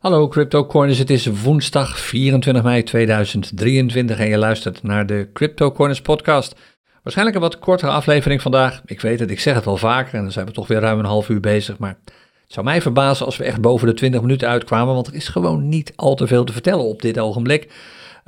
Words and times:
Hallo 0.00 0.28
CryptoCorners, 0.28 0.98
het 0.98 1.10
is 1.10 1.26
woensdag 1.26 1.98
24 1.98 2.62
mei 2.62 2.82
2023 2.82 4.18
en 4.18 4.28
je 4.28 4.38
luistert 4.38 4.82
naar 4.82 5.06
de 5.06 5.28
CryptoCorners 5.32 6.00
podcast. 6.00 6.54
Waarschijnlijk 7.02 7.36
een 7.36 7.42
wat 7.42 7.58
kortere 7.58 7.90
aflevering 7.90 8.42
vandaag. 8.42 8.82
Ik 8.84 9.00
weet 9.00 9.20
het, 9.20 9.30
ik 9.30 9.40
zeg 9.40 9.54
het 9.54 9.64
wel 9.64 9.76
vaker 9.76 10.14
en 10.14 10.22
dan 10.22 10.32
zijn 10.32 10.46
we 10.46 10.52
toch 10.52 10.66
weer 10.66 10.80
ruim 10.80 10.98
een 10.98 11.04
half 11.04 11.28
uur 11.28 11.40
bezig. 11.40 11.78
Maar 11.78 11.98
het 12.04 12.52
zou 12.52 12.66
mij 12.66 12.82
verbazen 12.82 13.26
als 13.26 13.36
we 13.36 13.44
echt 13.44 13.60
boven 13.60 13.86
de 13.86 13.94
20 13.94 14.20
minuten 14.20 14.48
uitkwamen, 14.48 14.94
want 14.94 15.06
er 15.06 15.14
is 15.14 15.28
gewoon 15.28 15.68
niet 15.68 15.92
al 15.96 16.14
te 16.14 16.26
veel 16.26 16.44
te 16.44 16.52
vertellen 16.52 16.84
op 16.84 17.02
dit 17.02 17.18
ogenblik. 17.18 17.72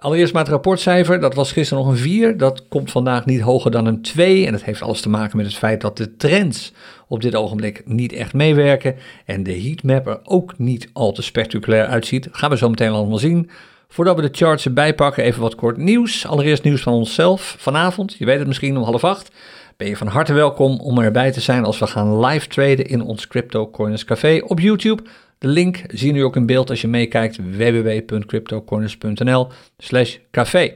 Allereerst 0.03 0.32
maar 0.32 0.43
het 0.43 0.50
rapportcijfer, 0.50 1.21
dat 1.21 1.34
was 1.34 1.53
gisteren 1.53 1.84
nog 1.84 1.93
een 1.93 1.98
4. 1.98 2.37
Dat 2.37 2.69
komt 2.69 2.91
vandaag 2.91 3.27
niet 3.27 3.41
hoger 3.41 3.71
dan 3.71 3.87
een 3.87 4.02
2. 4.02 4.46
En 4.46 4.52
dat 4.52 4.62
heeft 4.62 4.82
alles 4.82 5.01
te 5.01 5.09
maken 5.09 5.37
met 5.37 5.46
het 5.46 5.55
feit 5.55 5.80
dat 5.80 5.96
de 5.96 6.16
trends 6.16 6.73
op 7.09 7.21
dit 7.21 7.34
ogenblik 7.34 7.82
niet 7.84 8.12
echt 8.12 8.33
meewerken. 8.33 8.95
En 9.25 9.43
de 9.43 9.61
heatmap 9.61 10.07
er 10.07 10.20
ook 10.25 10.59
niet 10.59 10.88
al 10.93 11.12
te 11.12 11.23
spectaculair 11.23 11.87
uitziet. 11.87 12.29
Gaan 12.33 12.51
we 12.51 12.57
zo 12.57 12.69
meteen 12.69 12.91
allemaal 12.91 13.19
zien. 13.19 13.51
Voordat 13.88 14.16
we 14.16 14.23
de 14.23 14.28
charts 14.33 14.65
erbij 14.65 14.95
pakken, 14.95 15.25
even 15.25 15.41
wat 15.41 15.55
kort 15.55 15.77
nieuws. 15.77 16.27
Allereerst 16.27 16.62
nieuws 16.62 16.83
van 16.83 16.92
onszelf. 16.92 17.56
Vanavond, 17.59 18.14
je 18.19 18.25
weet 18.25 18.39
het 18.39 18.47
misschien 18.47 18.77
om 18.77 18.83
half 18.83 19.05
acht, 19.05 19.30
ben 19.77 19.89
je 19.89 19.97
van 19.97 20.06
harte 20.06 20.33
welkom 20.33 20.80
om 20.80 20.98
erbij 20.98 21.33
te 21.33 21.41
zijn 21.41 21.64
als 21.64 21.78
we 21.78 21.87
gaan 21.87 22.25
live 22.25 22.47
traden 22.47 22.87
in 22.87 23.03
ons 23.03 23.27
Crypto 23.27 23.70
Coiners 23.70 24.05
Café 24.05 24.42
op 24.47 24.61
YouTube. 24.61 25.03
De 25.42 25.48
link 25.48 25.82
zie 25.88 26.06
je 26.06 26.12
nu 26.12 26.24
ook 26.24 26.37
in 26.37 26.46
beeld 26.46 26.70
als 26.70 26.80
je 26.80 26.88
meekijkt 26.88 27.37
www.cryptocorners.nl 27.37 29.48
slash 29.78 30.16
café. 30.30 30.74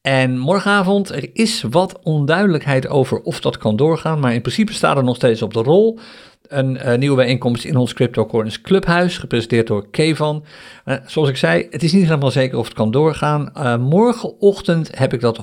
En 0.00 0.38
morgenavond, 0.38 1.10
er 1.10 1.30
is 1.32 1.62
wat 1.62 1.98
onduidelijkheid 2.02 2.88
over 2.88 3.20
of 3.20 3.40
dat 3.40 3.58
kan 3.58 3.76
doorgaan, 3.76 4.20
maar 4.20 4.34
in 4.34 4.40
principe 4.40 4.72
staat 4.72 4.96
er 4.96 5.04
nog 5.04 5.16
steeds 5.16 5.42
op 5.42 5.54
de 5.54 5.62
rol. 5.62 5.98
Een 6.48 6.74
uh, 6.74 6.94
nieuwe 6.94 7.16
bijeenkomst 7.16 7.64
in 7.64 7.76
ons 7.76 7.92
Crypto 7.92 8.26
Corners 8.26 8.60
Clubhuis, 8.60 9.18
gepresenteerd 9.18 9.66
door 9.66 9.90
Kevan. 9.90 10.44
Uh, 10.84 10.96
zoals 11.06 11.28
ik 11.28 11.36
zei, 11.36 11.66
het 11.70 11.82
is 11.82 11.92
niet 11.92 12.04
helemaal 12.04 12.30
zeker 12.30 12.58
of 12.58 12.64
het 12.64 12.74
kan 12.74 12.90
doorgaan. 12.90 13.50
Uh, 13.56 13.76
morgenochtend 13.76 14.98
heb 14.98 15.12
ik 15.12 15.20
dat 15.20 15.38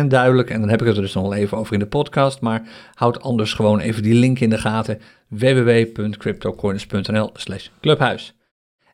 100% 0.00 0.06
duidelijk 0.06 0.50
en 0.50 0.60
dan 0.60 0.68
heb 0.68 0.80
ik 0.80 0.86
het 0.86 0.96
er 0.96 1.02
dus 1.02 1.14
nog 1.14 1.34
even 1.34 1.58
over 1.58 1.72
in 1.72 1.78
de 1.78 1.86
podcast. 1.86 2.40
Maar 2.40 2.68
houd 2.94 3.20
anders 3.20 3.52
gewoon 3.52 3.80
even 3.80 4.02
die 4.02 4.14
link 4.14 4.40
in 4.40 4.50
de 4.50 4.58
gaten 4.58 5.00
www.cryptocorners.nl 5.28 7.30
slash 7.34 7.68
clubhuis. 7.80 8.37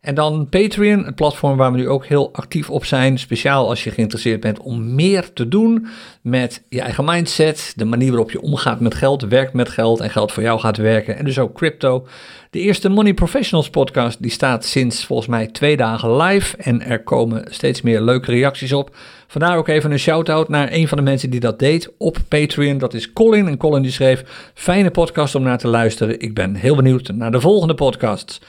En 0.04 0.14
dan 0.14 0.48
Patreon, 0.48 1.04
het 1.04 1.14
platform 1.14 1.56
waar 1.56 1.72
we 1.72 1.78
nu 1.78 1.88
ook 1.88 2.06
heel 2.06 2.32
actief 2.32 2.70
op 2.70 2.84
zijn. 2.84 3.18
Speciaal 3.18 3.68
als 3.68 3.84
je 3.84 3.90
geïnteresseerd 3.90 4.40
bent 4.40 4.58
om 4.58 4.94
meer 4.94 5.32
te 5.32 5.48
doen 5.48 5.86
met 6.22 6.62
je 6.68 6.80
eigen 6.80 7.04
mindset. 7.04 7.72
De 7.76 7.84
manier 7.84 8.08
waarop 8.08 8.30
je 8.30 8.40
omgaat 8.40 8.80
met 8.80 8.94
geld, 8.94 9.22
werkt 9.22 9.52
met 9.52 9.68
geld 9.68 10.00
en 10.00 10.10
geld 10.10 10.32
voor 10.32 10.42
jou 10.42 10.60
gaat 10.60 10.76
werken. 10.76 11.16
En 11.16 11.24
dus 11.24 11.38
ook 11.38 11.54
crypto. 11.54 12.06
De 12.50 12.58
eerste 12.58 12.88
Money 12.88 13.14
Professionals 13.14 13.70
podcast 13.70 14.22
die 14.22 14.30
staat 14.30 14.64
sinds 14.64 15.04
volgens 15.04 15.28
mij 15.28 15.46
twee 15.46 15.76
dagen 15.76 16.16
live. 16.16 16.56
En 16.56 16.82
er 16.82 17.02
komen 17.02 17.44
steeds 17.50 17.82
meer 17.82 18.00
leuke 18.00 18.30
reacties 18.30 18.72
op. 18.72 18.96
Vandaar 19.26 19.56
ook 19.56 19.68
even 19.68 19.90
een 19.90 19.98
shout-out 19.98 20.48
naar 20.48 20.72
een 20.72 20.88
van 20.88 20.98
de 20.98 21.04
mensen 21.04 21.30
die 21.30 21.40
dat 21.40 21.58
deed 21.58 21.92
op 21.98 22.18
Patreon. 22.28 22.78
Dat 22.78 22.94
is 22.94 23.12
Colin. 23.12 23.48
En 23.48 23.56
Colin 23.56 23.82
die 23.82 23.92
schreef, 23.92 24.50
fijne 24.54 24.90
podcast 24.90 25.34
om 25.34 25.42
naar 25.42 25.58
te 25.58 25.68
luisteren. 25.68 26.20
Ik 26.20 26.34
ben 26.34 26.54
heel 26.54 26.76
benieuwd 26.76 27.08
naar 27.08 27.30
de 27.30 27.40
volgende 27.40 27.74
podcasts. 27.74 28.40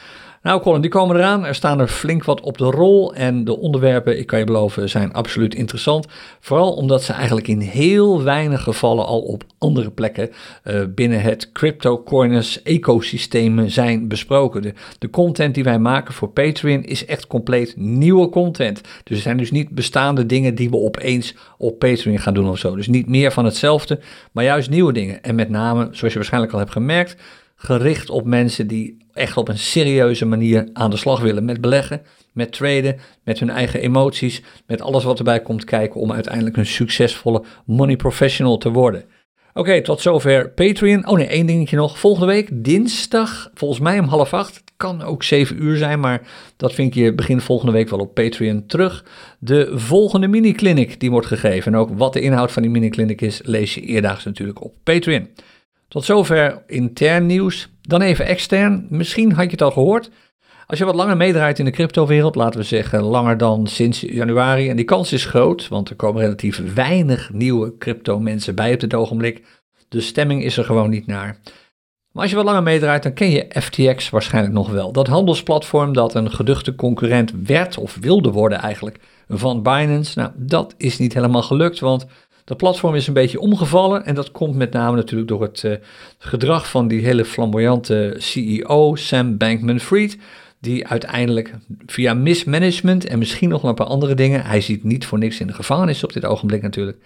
Nou 0.45 0.61
Colin, 0.61 0.81
die 0.81 0.89
komen 0.89 1.15
eraan. 1.15 1.45
Er 1.45 1.55
staan 1.55 1.79
er 1.79 1.87
flink 1.87 2.23
wat 2.23 2.41
op 2.41 2.57
de 2.57 2.63
rol 2.63 3.13
en 3.13 3.43
de 3.43 3.57
onderwerpen, 3.57 4.19
ik 4.19 4.27
kan 4.27 4.39
je 4.39 4.45
beloven, 4.45 4.89
zijn 4.89 5.13
absoluut 5.13 5.55
interessant. 5.55 6.07
Vooral 6.39 6.73
omdat 6.73 7.03
ze 7.03 7.13
eigenlijk 7.13 7.47
in 7.47 7.59
heel 7.59 8.23
weinig 8.23 8.63
gevallen 8.63 9.05
al 9.05 9.21
op 9.21 9.43
andere 9.57 9.91
plekken 9.91 10.29
uh, 10.63 10.81
binnen 10.89 11.21
het 11.21 11.51
cryptocoiners 11.51 12.61
ecosysteem 12.63 13.69
zijn 13.69 14.07
besproken. 14.07 14.61
De, 14.61 14.73
de 14.99 15.09
content 15.09 15.55
die 15.55 15.63
wij 15.63 15.79
maken 15.79 16.13
voor 16.13 16.29
Patreon 16.29 16.83
is 16.83 17.05
echt 17.05 17.27
compleet 17.27 17.73
nieuwe 17.77 18.29
content. 18.29 18.81
Dus 19.03 19.17
er 19.17 19.23
zijn 19.23 19.37
dus 19.37 19.51
niet 19.51 19.69
bestaande 19.69 20.25
dingen 20.25 20.55
die 20.55 20.69
we 20.69 20.77
opeens 20.77 21.35
op 21.57 21.79
Patreon 21.79 22.19
gaan 22.19 22.33
doen 22.33 22.49
of 22.49 22.57
zo. 22.57 22.75
Dus 22.75 22.87
niet 22.87 23.07
meer 23.07 23.31
van 23.31 23.45
hetzelfde, 23.45 23.99
maar 24.31 24.43
juist 24.43 24.69
nieuwe 24.69 24.93
dingen. 24.93 25.23
En 25.23 25.35
met 25.35 25.49
name, 25.49 25.87
zoals 25.91 26.13
je 26.13 26.19
waarschijnlijk 26.19 26.53
al 26.53 26.59
hebt 26.59 26.71
gemerkt, 26.71 27.15
gericht 27.55 28.09
op 28.09 28.25
mensen 28.25 28.67
die 28.67 28.97
echt 29.13 29.37
op 29.37 29.47
een 29.47 29.57
serieuze 29.57 30.25
manier 30.25 30.69
aan 30.73 30.89
de 30.89 30.97
slag 30.97 31.21
willen 31.21 31.45
met 31.45 31.61
beleggen, 31.61 32.01
met 32.31 32.51
traden, 32.51 32.99
met 33.23 33.39
hun 33.39 33.49
eigen 33.49 33.79
emoties, 33.79 34.41
met 34.67 34.81
alles 34.81 35.03
wat 35.03 35.17
erbij 35.17 35.41
komt 35.41 35.63
kijken 35.63 36.01
om 36.01 36.11
uiteindelijk 36.11 36.57
een 36.57 36.65
succesvolle 36.65 37.43
money 37.65 37.95
professional 37.95 38.57
te 38.57 38.71
worden. 38.71 39.05
Oké, 39.57 39.81
tot 39.81 40.01
zover 40.01 40.49
Patreon. 40.49 41.07
Oh 41.07 41.17
nee, 41.17 41.27
één 41.27 41.45
dingetje 41.45 41.75
nog. 41.75 41.99
Volgende 41.99 42.27
week, 42.27 42.49
dinsdag, 42.51 43.51
volgens 43.53 43.79
mij 43.79 43.99
om 43.99 44.05
half 44.05 44.33
acht. 44.33 44.55
Het 44.55 44.71
kan 44.77 45.01
ook 45.01 45.23
zeven 45.23 45.63
uur 45.63 45.77
zijn, 45.77 45.99
maar 45.99 46.27
dat 46.57 46.73
vind 46.73 46.93
je 46.93 47.13
begin 47.13 47.41
volgende 47.41 47.71
week 47.71 47.89
wel 47.89 47.99
op 47.99 48.13
Patreon 48.13 48.65
terug. 48.65 49.05
De 49.39 49.71
volgende 49.73 50.27
mini-clinic 50.27 50.99
die 50.99 51.11
wordt 51.11 51.27
gegeven. 51.27 51.73
En 51.73 51.79
ook 51.79 51.89
wat 51.97 52.13
de 52.13 52.21
inhoud 52.21 52.51
van 52.51 52.61
die 52.61 52.71
mini-clinic 52.71 53.21
is, 53.21 53.41
lees 53.43 53.73
je 53.73 53.81
eerdaags 53.81 54.23
natuurlijk 54.23 54.63
op 54.63 54.73
Patreon. 54.83 55.27
Tot 55.87 56.05
zover 56.05 56.63
intern 56.67 57.25
nieuws. 57.25 57.69
Dan 57.81 58.01
even 58.01 58.25
extern. 58.25 58.85
Misschien 58.89 59.31
had 59.31 59.45
je 59.45 59.51
het 59.51 59.61
al 59.61 59.71
gehoord. 59.71 60.09
Als 60.67 60.79
je 60.79 60.85
wat 60.85 60.95
langer 60.95 61.17
meedraait 61.17 61.59
in 61.59 61.65
de 61.65 61.71
cryptowereld, 61.71 62.35
laten 62.35 62.59
we 62.59 62.65
zeggen 62.65 63.03
langer 63.03 63.37
dan 63.37 63.67
sinds 63.67 64.01
januari, 64.01 64.69
en 64.69 64.75
die 64.75 64.85
kans 64.85 65.13
is 65.13 65.25
groot, 65.25 65.67
want 65.67 65.89
er 65.89 65.95
komen 65.95 66.21
relatief 66.21 66.73
weinig 66.73 67.33
nieuwe 67.33 67.77
crypto 67.77 68.19
mensen 68.19 68.55
bij 68.55 68.73
op 68.73 68.79
dit 68.79 68.93
ogenblik. 68.93 69.43
De 69.89 70.01
stemming 70.01 70.43
is 70.43 70.57
er 70.57 70.63
gewoon 70.63 70.89
niet 70.89 71.07
naar. 71.07 71.39
Maar 72.11 72.23
als 72.23 72.31
je 72.31 72.35
wat 72.35 72.45
langer 72.45 72.63
meedraait, 72.63 73.03
dan 73.03 73.13
ken 73.13 73.29
je 73.29 73.45
FTX 73.49 74.09
waarschijnlijk 74.09 74.53
nog 74.53 74.69
wel. 74.69 74.91
Dat 74.91 75.07
handelsplatform 75.07 75.93
dat 75.93 76.13
een 76.13 76.31
geduchte 76.31 76.75
concurrent 76.75 77.33
werd, 77.43 77.77
of 77.77 77.97
wilde 78.01 78.31
worden 78.31 78.59
eigenlijk, 78.59 78.99
van 79.27 79.63
Binance. 79.63 80.19
Nou, 80.19 80.31
dat 80.35 80.73
is 80.77 80.97
niet 80.97 81.13
helemaal 81.13 81.43
gelukt, 81.43 81.79
want 81.79 82.05
dat 82.45 82.57
platform 82.57 82.95
is 82.95 83.07
een 83.07 83.13
beetje 83.13 83.39
omgevallen 83.39 84.05
en 84.05 84.15
dat 84.15 84.31
komt 84.31 84.55
met 84.55 84.71
name 84.71 84.95
natuurlijk 84.95 85.29
door 85.29 85.41
het 85.41 85.63
uh, 85.63 85.75
gedrag 86.17 86.69
van 86.69 86.87
die 86.87 87.01
hele 87.01 87.25
flamboyante 87.25 88.15
CEO 88.17 88.95
Sam 88.95 89.37
Bankman-Fried, 89.37 90.17
die 90.59 90.87
uiteindelijk 90.87 91.53
via 91.85 92.13
mismanagement 92.13 93.05
en 93.05 93.19
misschien 93.19 93.49
nog 93.49 93.63
een 93.63 93.75
paar 93.75 93.87
andere 93.87 94.15
dingen, 94.15 94.45
hij 94.45 94.61
ziet 94.61 94.83
niet 94.83 95.05
voor 95.05 95.17
niks 95.17 95.39
in 95.39 95.47
de 95.47 95.53
gevangenis 95.53 96.03
op 96.03 96.13
dit 96.13 96.25
ogenblik 96.25 96.61
natuurlijk, 96.61 96.97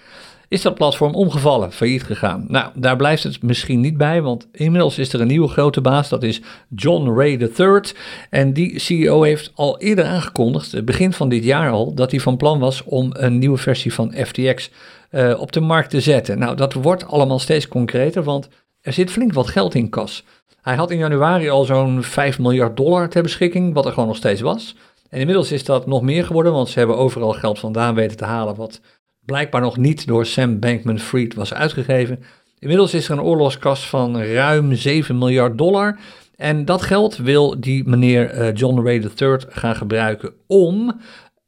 is 0.49 0.61
dat 0.61 0.75
platform 0.75 1.13
omgevallen, 1.13 1.71
failliet 1.71 2.03
gegaan. 2.03 2.45
Nou, 2.47 2.71
daar 2.75 2.95
blijft 2.95 3.23
het 3.23 3.43
misschien 3.43 3.79
niet 3.79 3.97
bij, 3.97 4.21
want 4.21 4.47
inmiddels 4.51 4.97
is 4.97 5.13
er 5.13 5.21
een 5.21 5.27
nieuwe 5.27 5.47
grote 5.47 5.81
baas, 5.81 6.09
dat 6.09 6.23
is 6.23 6.41
John 6.75 7.09
Ray 7.09 7.49
III. 7.57 7.81
En 8.29 8.53
die 8.53 8.79
CEO 8.79 9.21
heeft 9.21 9.51
al 9.55 9.79
eerder 9.79 10.05
aangekondigd, 10.05 10.85
begin 10.85 11.13
van 11.13 11.29
dit 11.29 11.43
jaar 11.43 11.71
al, 11.71 11.93
dat 11.93 12.11
hij 12.11 12.19
van 12.19 12.37
plan 12.37 12.59
was 12.59 12.83
om 12.83 13.09
een 13.13 13.39
nieuwe 13.39 13.57
versie 13.57 13.93
van 13.93 14.13
FTX 14.25 14.69
uh, 15.11 15.39
op 15.39 15.51
de 15.51 15.59
markt 15.59 15.89
te 15.89 16.01
zetten. 16.01 16.39
Nou, 16.39 16.55
dat 16.55 16.73
wordt 16.73 17.07
allemaal 17.07 17.39
steeds 17.39 17.67
concreter, 17.67 18.23
want 18.23 18.49
er 18.81 18.93
zit 18.93 19.11
flink 19.11 19.33
wat 19.33 19.47
geld 19.47 19.75
in 19.75 19.89
kas. 19.89 20.23
Hij 20.61 20.75
had 20.75 20.91
in 20.91 20.97
januari 20.97 21.49
al 21.49 21.63
zo'n 21.63 22.03
5 22.03 22.39
miljard 22.39 22.77
dollar 22.77 23.09
ter 23.09 23.23
beschikking, 23.23 23.73
wat 23.73 23.85
er 23.85 23.91
gewoon 23.91 24.07
nog 24.07 24.17
steeds 24.17 24.41
was. 24.41 24.75
En 25.09 25.19
inmiddels 25.19 25.51
is 25.51 25.63
dat 25.63 25.87
nog 25.87 26.01
meer 26.01 26.25
geworden, 26.25 26.51
want 26.51 26.69
ze 26.69 26.79
hebben 26.79 26.97
overal 26.97 27.33
geld 27.33 27.59
vandaan 27.59 27.95
weten 27.95 28.17
te 28.17 28.25
halen, 28.25 28.55
wat 28.55 28.81
blijkbaar 29.29 29.61
nog 29.61 29.77
niet 29.77 30.07
door 30.07 30.25
Sam 30.25 30.59
Bankman-Fried 30.59 31.33
was 31.33 31.53
uitgegeven. 31.53 32.23
Inmiddels 32.59 32.93
is 32.93 33.09
er 33.09 33.11
een 33.11 33.23
oorlogskas 33.23 33.87
van 33.87 34.21
ruim 34.21 34.75
7 34.75 35.17
miljard 35.17 35.57
dollar. 35.57 35.99
En 36.35 36.65
dat 36.65 36.81
geld 36.81 37.17
wil 37.17 37.59
die 37.59 37.87
meneer 37.87 38.33
uh, 38.33 38.53
John 38.53 38.85
Ray 38.85 39.03
III 39.19 39.37
gaan 39.49 39.75
gebruiken 39.75 40.33
om 40.47 41.01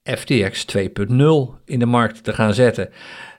FTX 0.04 0.66
2.0 0.78 0.84
in 1.66 1.80
de 1.80 1.86
markt 1.86 2.24
te 2.24 2.34
gaan 2.34 2.54
zetten. 2.54 2.90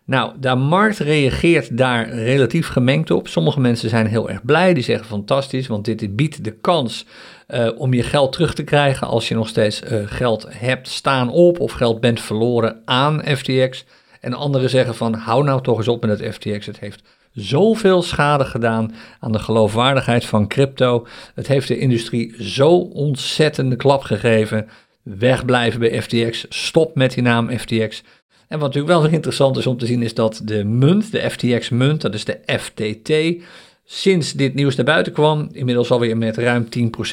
Nou, 0.04 0.32
de 0.40 0.54
markt 0.54 0.98
reageert 0.98 1.76
daar 1.76 2.08
relatief 2.08 2.68
gemengd 2.68 3.10
op. 3.10 3.28
Sommige 3.28 3.60
mensen 3.60 3.88
zijn 3.88 4.06
heel 4.06 4.30
erg 4.30 4.44
blij, 4.44 4.74
die 4.74 4.82
zeggen 4.82 5.06
fantastisch, 5.06 5.66
want 5.66 5.84
dit, 5.84 6.16
biedt 6.16 6.44
de 6.44 6.52
kans 6.60 7.06
uh, 7.48 7.68
om 7.76 7.94
je 7.94 8.02
geld 8.02 8.32
terug 8.32 8.54
te 8.54 8.64
krijgen 8.64 9.06
als 9.06 9.28
je 9.28 9.34
nog 9.34 9.48
steeds 9.48 9.82
uh, 9.82 10.02
geld 10.06 10.46
hebt 10.48 10.88
staan 10.88 11.30
op 11.30 11.60
of 11.60 11.72
geld 11.72 12.00
bent 12.00 12.20
verloren 12.20 12.82
aan 12.84 13.22
FTX. 13.36 13.84
En 14.22 14.34
anderen 14.34 14.70
zeggen 14.70 14.94
van 14.94 15.14
hou 15.14 15.44
nou 15.44 15.62
toch 15.62 15.78
eens 15.78 15.88
op 15.88 16.04
met 16.06 16.18
het 16.18 16.34
FTX, 16.34 16.66
het 16.66 16.78
heeft 16.78 17.02
zoveel 17.32 18.02
schade 18.02 18.44
gedaan 18.44 18.94
aan 19.20 19.32
de 19.32 19.38
geloofwaardigheid 19.38 20.24
van 20.24 20.48
crypto. 20.48 21.06
Het 21.34 21.46
heeft 21.46 21.68
de 21.68 21.78
industrie 21.78 22.34
zo 22.42 22.70
ontzettende 22.76 23.76
klap 23.76 24.02
gegeven. 24.02 24.68
Wegblijven 25.02 25.80
bij 25.80 26.02
FTX, 26.02 26.46
stop 26.48 26.94
met 26.94 27.14
die 27.14 27.22
naam 27.22 27.58
FTX. 27.58 28.02
En 28.48 28.58
wat 28.58 28.74
natuurlijk 28.74 29.00
wel 29.00 29.12
interessant 29.12 29.56
is 29.56 29.66
om 29.66 29.78
te 29.78 29.86
zien 29.86 30.02
is 30.02 30.14
dat 30.14 30.40
de 30.44 30.64
munt, 30.64 31.12
de 31.12 31.30
FTX-munt, 31.30 32.00
dat 32.00 32.14
is 32.14 32.24
de 32.24 32.38
FTT, 32.58 33.42
sinds 33.84 34.32
dit 34.32 34.54
nieuws 34.54 34.76
naar 34.76 34.84
buiten 34.84 35.12
kwam, 35.12 35.48
inmiddels 35.52 35.90
alweer 35.90 36.16
met 36.16 36.36
ruim 36.36 36.68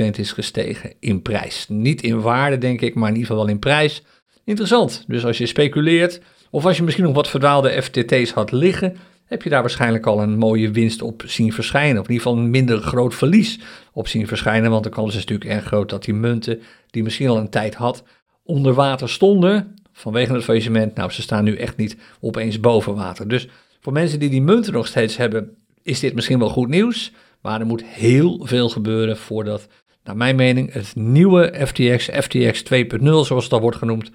10% 0.06 0.10
is 0.18 0.32
gestegen 0.32 0.94
in 1.00 1.22
prijs. 1.22 1.66
Niet 1.70 2.02
in 2.02 2.22
waarde, 2.22 2.58
denk 2.58 2.82
ik, 2.82 2.96
maar 2.96 3.10
in 3.10 3.16
ieder 3.16 3.30
geval 3.30 3.44
wel 3.44 3.54
in 3.54 3.60
prijs. 3.60 4.04
Interessant. 4.44 5.04
Dus 5.08 5.26
als 5.26 5.38
je 5.38 5.46
speculeert, 5.46 6.22
of 6.50 6.66
als 6.66 6.78
je 6.78 6.84
misschien 6.84 7.06
nog 7.06 7.16
wat 7.16 7.30
verdwaalde 7.30 7.82
FTT's 7.82 8.32
had 8.32 8.52
liggen, 8.52 8.98
heb 9.26 9.44
je 9.44 9.50
daar 9.50 9.62
waarschijnlijk 9.62 10.06
al 10.06 10.22
een 10.22 10.38
mooie 10.38 10.72
winst 10.72 11.02
op 11.02 11.24
zien 11.26 11.54
verschijnen. 11.54 12.02
Of 12.02 12.08
in 12.08 12.14
ieder 12.14 12.28
geval 12.28 12.44
een 12.44 12.50
minder 12.50 12.78
groot 12.78 13.16
verlies 13.16 13.60
op 13.94 14.08
zien 14.08 14.28
verschijnen. 14.28 14.72
Want 14.72 14.84
de 14.84 14.90
kans 14.90 15.16
is 15.16 15.26
natuurlijk 15.26 15.50
erg 15.50 15.66
groot 15.66 15.90
dat 15.90 16.04
die 16.04 16.14
munten, 16.14 16.62
die 16.90 17.04
misschien 17.04 17.30
al 17.30 17.38
een 17.38 17.50
tijd 17.50 17.76
had, 17.76 18.04
onder 18.44 18.74
water 18.74 19.10
stonden. 19.10 19.76
Vanwege 19.94 20.34
het 20.34 20.44
faillissement. 20.44 20.96
Nou, 20.96 21.12
ze 21.12 21.22
staan 21.22 21.44
nu 21.44 21.56
echt 21.56 21.78
niet 21.78 21.98
opeens 22.20 22.60
boven 22.60 22.96
water. 22.96 23.28
Dus 23.28 23.48
voor 23.80 23.94
mensen 23.94 24.20
die 24.20 24.30
die 24.30 24.42
munten 24.42 24.74
nog 24.74 24.88
steeds 24.88 25.18
hebben, 25.18 25.58
is 25.84 26.00
dit 26.00 26.16
misschien 26.16 26.40
wel 26.40 26.50
goed 26.50 26.70
nieuws. 26.70 27.12
Maar 27.42 27.60
er 27.60 27.66
moet 27.66 27.84
heel 27.86 28.40
veel 28.44 28.70
gebeuren 28.70 29.18
voordat, 29.18 29.68
naar 30.04 30.18
mijn 30.18 30.36
mening, 30.36 30.74
het 30.74 30.96
nieuwe 30.96 31.54
FTX, 31.66 32.10
FTX 32.14 32.64
2.0 32.74 33.04
zoals 33.04 33.50
al 33.50 33.62
wordt 33.62 33.78
genoemd, 33.78 34.12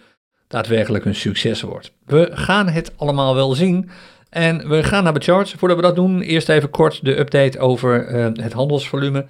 daadwerkelijk 0.55 1.05
een 1.05 1.15
succes 1.15 1.61
wordt. 1.63 1.93
We 2.07 2.31
gaan 2.33 2.69
het 2.69 2.93
allemaal 2.97 3.35
wel 3.35 3.55
zien. 3.55 3.91
En 4.31 4.69
we 4.69 4.83
gaan 4.83 5.05
naar 5.05 5.15
de 5.15 5.21
charts. 5.21 5.53
Voordat 5.53 5.77
we 5.77 5.83
dat 5.83 5.95
doen, 5.95 6.21
eerst 6.21 6.49
even 6.49 6.71
kort 6.71 7.05
de 7.05 7.19
update 7.19 7.59
over 7.59 8.09
uh, 8.09 8.27
het 8.33 8.53
handelsvolume. 8.53 9.27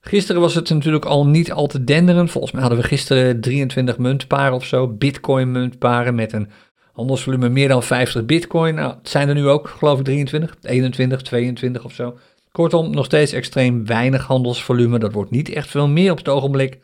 Gisteren 0.00 0.40
was 0.40 0.54
het 0.54 0.70
natuurlijk 0.70 1.04
al 1.04 1.26
niet 1.26 1.52
al 1.52 1.66
te 1.66 1.84
denderen. 1.84 2.28
Volgens 2.28 2.52
mij 2.52 2.62
hadden 2.62 2.80
we 2.80 2.86
gisteren 2.86 3.40
23 3.40 3.98
muntparen 3.98 4.54
of 4.54 4.64
zo, 4.64 4.88
bitcoin 4.88 5.50
muntparen 5.50 6.14
met 6.14 6.32
een 6.32 6.50
handelsvolume 6.92 7.48
meer 7.48 7.68
dan 7.68 7.82
50 7.82 8.24
bitcoin. 8.24 8.74
Nou, 8.74 8.94
het 8.98 9.08
zijn 9.08 9.28
er 9.28 9.34
nu 9.34 9.48
ook, 9.48 9.68
geloof 9.68 9.98
ik, 9.98 10.04
23, 10.04 10.56
21, 10.62 11.22
22 11.22 11.84
of 11.84 11.92
zo. 11.92 12.18
Kortom, 12.52 12.90
nog 12.90 13.04
steeds 13.04 13.32
extreem 13.32 13.86
weinig 13.86 14.26
handelsvolume. 14.26 14.98
Dat 14.98 15.12
wordt 15.12 15.30
niet 15.30 15.48
echt 15.48 15.68
veel 15.68 15.88
meer 15.88 16.10
op 16.10 16.18
het 16.18 16.28
ogenblik. 16.28 16.78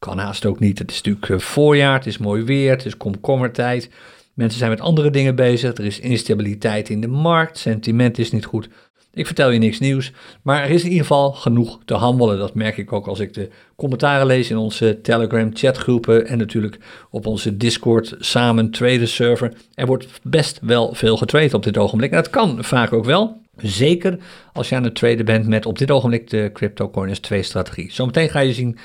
Kan 0.00 0.18
haast 0.18 0.46
ook 0.46 0.58
niet. 0.58 0.78
Het 0.78 0.90
is 0.90 0.96
natuurlijk 0.96 1.28
eh, 1.28 1.38
voorjaar, 1.38 1.94
het 1.94 2.06
is 2.06 2.18
mooi 2.18 2.42
weer, 2.42 2.70
het 2.70 2.84
is 2.84 2.96
komkommertijd. 2.96 3.90
Mensen 4.34 4.58
zijn 4.58 4.70
met 4.70 4.80
andere 4.80 5.10
dingen 5.10 5.34
bezig. 5.34 5.76
Er 5.76 5.84
is 5.84 6.00
instabiliteit 6.00 6.88
in 6.88 7.00
de 7.00 7.08
markt, 7.08 7.58
sentiment 7.58 8.18
is 8.18 8.32
niet 8.32 8.44
goed. 8.44 8.68
Ik 9.12 9.26
vertel 9.26 9.50
je 9.50 9.58
niks 9.58 9.78
nieuws, 9.78 10.12
maar 10.42 10.62
er 10.62 10.70
is 10.70 10.82
in 10.82 10.88
ieder 10.88 11.06
geval 11.06 11.32
genoeg 11.32 11.78
te 11.84 11.94
handelen. 11.94 12.38
Dat 12.38 12.54
merk 12.54 12.76
ik 12.76 12.92
ook 12.92 13.06
als 13.06 13.18
ik 13.18 13.34
de 13.34 13.48
commentaren 13.76 14.26
lees 14.26 14.50
in 14.50 14.56
onze 14.56 14.98
Telegram 15.02 15.50
chatgroepen 15.52 16.26
en 16.26 16.38
natuurlijk 16.38 16.78
op 17.10 17.26
onze 17.26 17.56
Discord 17.56 18.14
samen 18.18 18.70
traden 18.70 19.08
server. 19.08 19.52
Er 19.74 19.86
wordt 19.86 20.20
best 20.22 20.58
wel 20.62 20.94
veel 20.94 21.16
getraind 21.16 21.54
op 21.54 21.62
dit 21.62 21.78
ogenblik. 21.78 22.10
En 22.10 22.16
dat 22.16 22.30
kan 22.30 22.64
vaak 22.64 22.92
ook 22.92 23.04
wel. 23.04 23.40
Zeker 23.56 24.18
als 24.52 24.68
je 24.68 24.76
aan 24.76 24.84
het 24.84 24.94
traden 24.94 25.24
bent 25.24 25.46
met 25.46 25.66
op 25.66 25.78
dit 25.78 25.90
ogenblik 25.90 26.30
de 26.30 26.50
CryptoCoiners 26.52 27.18
2 27.18 27.42
strategie. 27.42 27.92
Zometeen 27.92 28.28
ga 28.28 28.40
je 28.40 28.52
zien 28.52 28.78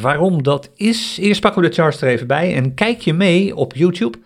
waarom 0.00 0.42
dat 0.42 0.70
is. 0.74 1.18
Eerst 1.20 1.40
pakken 1.40 1.62
we 1.62 1.68
de 1.68 1.74
charts 1.74 2.00
er 2.00 2.08
even 2.08 2.26
bij 2.26 2.54
en 2.54 2.74
kijk 2.74 3.00
je 3.00 3.12
mee 3.12 3.56
op 3.56 3.74
YouTube. 3.74 4.18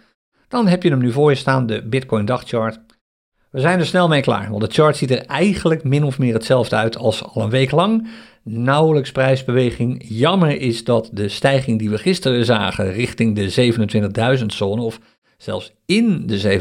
Dan 0.48 0.66
heb 0.66 0.82
je 0.82 0.90
hem 0.90 0.98
nu 0.98 1.12
voor 1.12 1.30
je 1.30 1.36
staan, 1.36 1.66
de 1.66 1.82
Bitcoin 1.82 2.24
dagchart. 2.24 2.80
We 3.50 3.60
zijn 3.60 3.78
er 3.78 3.86
snel 3.86 4.08
mee 4.08 4.20
klaar, 4.20 4.50
want 4.50 4.62
de 4.62 4.70
chart 4.70 4.96
ziet 4.96 5.10
er 5.10 5.26
eigenlijk 5.26 5.84
min 5.84 6.04
of 6.04 6.18
meer 6.18 6.34
hetzelfde 6.34 6.76
uit 6.76 6.96
als 6.96 7.24
al 7.24 7.42
een 7.42 7.50
week 7.50 7.70
lang. 7.70 8.08
Nauwelijks 8.42 9.12
prijsbeweging. 9.12 10.04
Jammer 10.08 10.60
is 10.60 10.84
dat 10.84 11.10
de 11.12 11.28
stijging 11.28 11.78
die 11.78 11.90
we 11.90 11.98
gisteren 11.98 12.44
zagen 12.44 12.92
richting 12.92 13.36
de 13.36 14.38
27.000 14.38 14.46
zone, 14.46 14.82
of 14.82 15.00
zelfs 15.36 15.72
in 15.86 16.26
de 16.26 16.60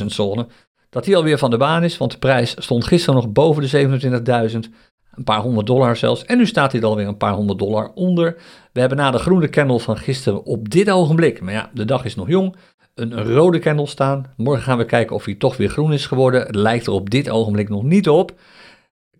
27.000 0.00 0.06
zone, 0.06 0.46
dat 0.90 1.04
die 1.04 1.16
alweer 1.16 1.38
van 1.38 1.50
de 1.50 1.56
baan 1.56 1.84
is, 1.84 1.96
want 1.96 2.12
de 2.12 2.18
prijs 2.18 2.54
stond 2.58 2.84
gisteren 2.84 3.14
nog 3.14 3.32
boven 3.32 3.62
de 3.62 4.50
27.000, 4.52 4.74
een 5.16 5.24
paar 5.24 5.40
honderd 5.40 5.66
dollar 5.66 5.96
zelfs, 5.96 6.24
en 6.24 6.38
nu 6.38 6.46
staat 6.46 6.72
hij 6.72 6.80
er 6.80 6.86
alweer 6.86 7.06
een 7.06 7.16
paar 7.16 7.34
honderd 7.34 7.58
dollar 7.58 7.90
onder. 7.94 8.36
We 8.72 8.80
hebben 8.80 8.98
na 8.98 9.10
de 9.10 9.18
groene 9.18 9.48
candle 9.48 9.80
van 9.80 9.96
gisteren 9.96 10.44
op 10.44 10.70
dit 10.70 10.90
ogenblik, 10.90 11.40
maar 11.40 11.52
ja, 11.52 11.70
de 11.74 11.84
dag 11.84 12.04
is 12.04 12.14
nog 12.14 12.28
jong, 12.28 12.54
een 12.94 13.24
rode 13.24 13.58
candle 13.58 13.86
staan. 13.86 14.26
Morgen 14.36 14.62
gaan 14.62 14.78
we 14.78 14.84
kijken 14.84 15.16
of 15.16 15.24
hij 15.24 15.34
toch 15.34 15.56
weer 15.56 15.68
groen 15.68 15.92
is 15.92 16.06
geworden. 16.06 16.40
Het 16.40 16.54
lijkt 16.54 16.86
er 16.86 16.92
op 16.92 17.10
dit 17.10 17.30
ogenblik 17.30 17.68
nog 17.68 17.82
niet 17.82 18.08
op. 18.08 18.34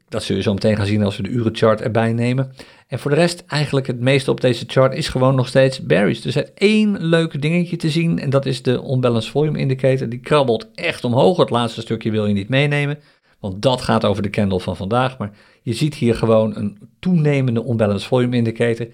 Dat 0.09 0.23
zul 0.23 0.37
je 0.37 0.43
zo 0.43 0.53
meteen 0.53 0.77
gaan 0.77 0.87
zien 0.87 1.03
als 1.03 1.17
we 1.17 1.23
de 1.23 1.29
urenchart 1.29 1.81
erbij 1.81 2.13
nemen. 2.13 2.53
En 2.87 2.99
voor 2.99 3.11
de 3.11 3.17
rest, 3.17 3.45
eigenlijk 3.47 3.87
het 3.87 4.01
meeste 4.01 4.31
op 4.31 4.41
deze 4.41 4.65
chart 4.67 4.95
is 4.95 5.09
gewoon 5.09 5.35
nog 5.35 5.49
steeds 5.49 5.81
bearish. 5.81 6.25
Er 6.25 6.33
zit 6.33 6.53
één 6.55 7.05
leuk 7.05 7.43
dingetje 7.43 7.77
te 7.77 7.91
zien 7.91 8.19
en 8.19 8.31
dat 8.31 8.47
is 8.47 8.63
de 8.63 8.85
Unbalanced 8.91 9.31
Volume 9.31 9.59
Indicator. 9.59 10.09
Die 10.09 10.21
krabbelt 10.21 10.69
echt 10.75 11.05
omhoog. 11.05 11.37
Het 11.37 11.51
laatste 11.51 11.81
stukje 11.81 12.11
wil 12.11 12.27
je 12.27 12.35
niet 12.35 12.49
meenemen, 12.49 12.99
want 13.41 13.63
dat 13.63 13.83
gaat 13.83 14.05
over 14.05 14.23
de 14.23 14.31
candle 14.31 14.61
van 14.61 14.77
vandaag. 14.77 15.19
Maar 15.19 15.31
je 15.65 15.73
ziet 15.73 15.95
hier 15.95 16.15
gewoon 16.15 16.57
een 16.57 16.79
toenemende 17.01 17.65
Unbalanced 17.69 18.09
Volume 18.09 18.37
Indicator. 18.37 18.87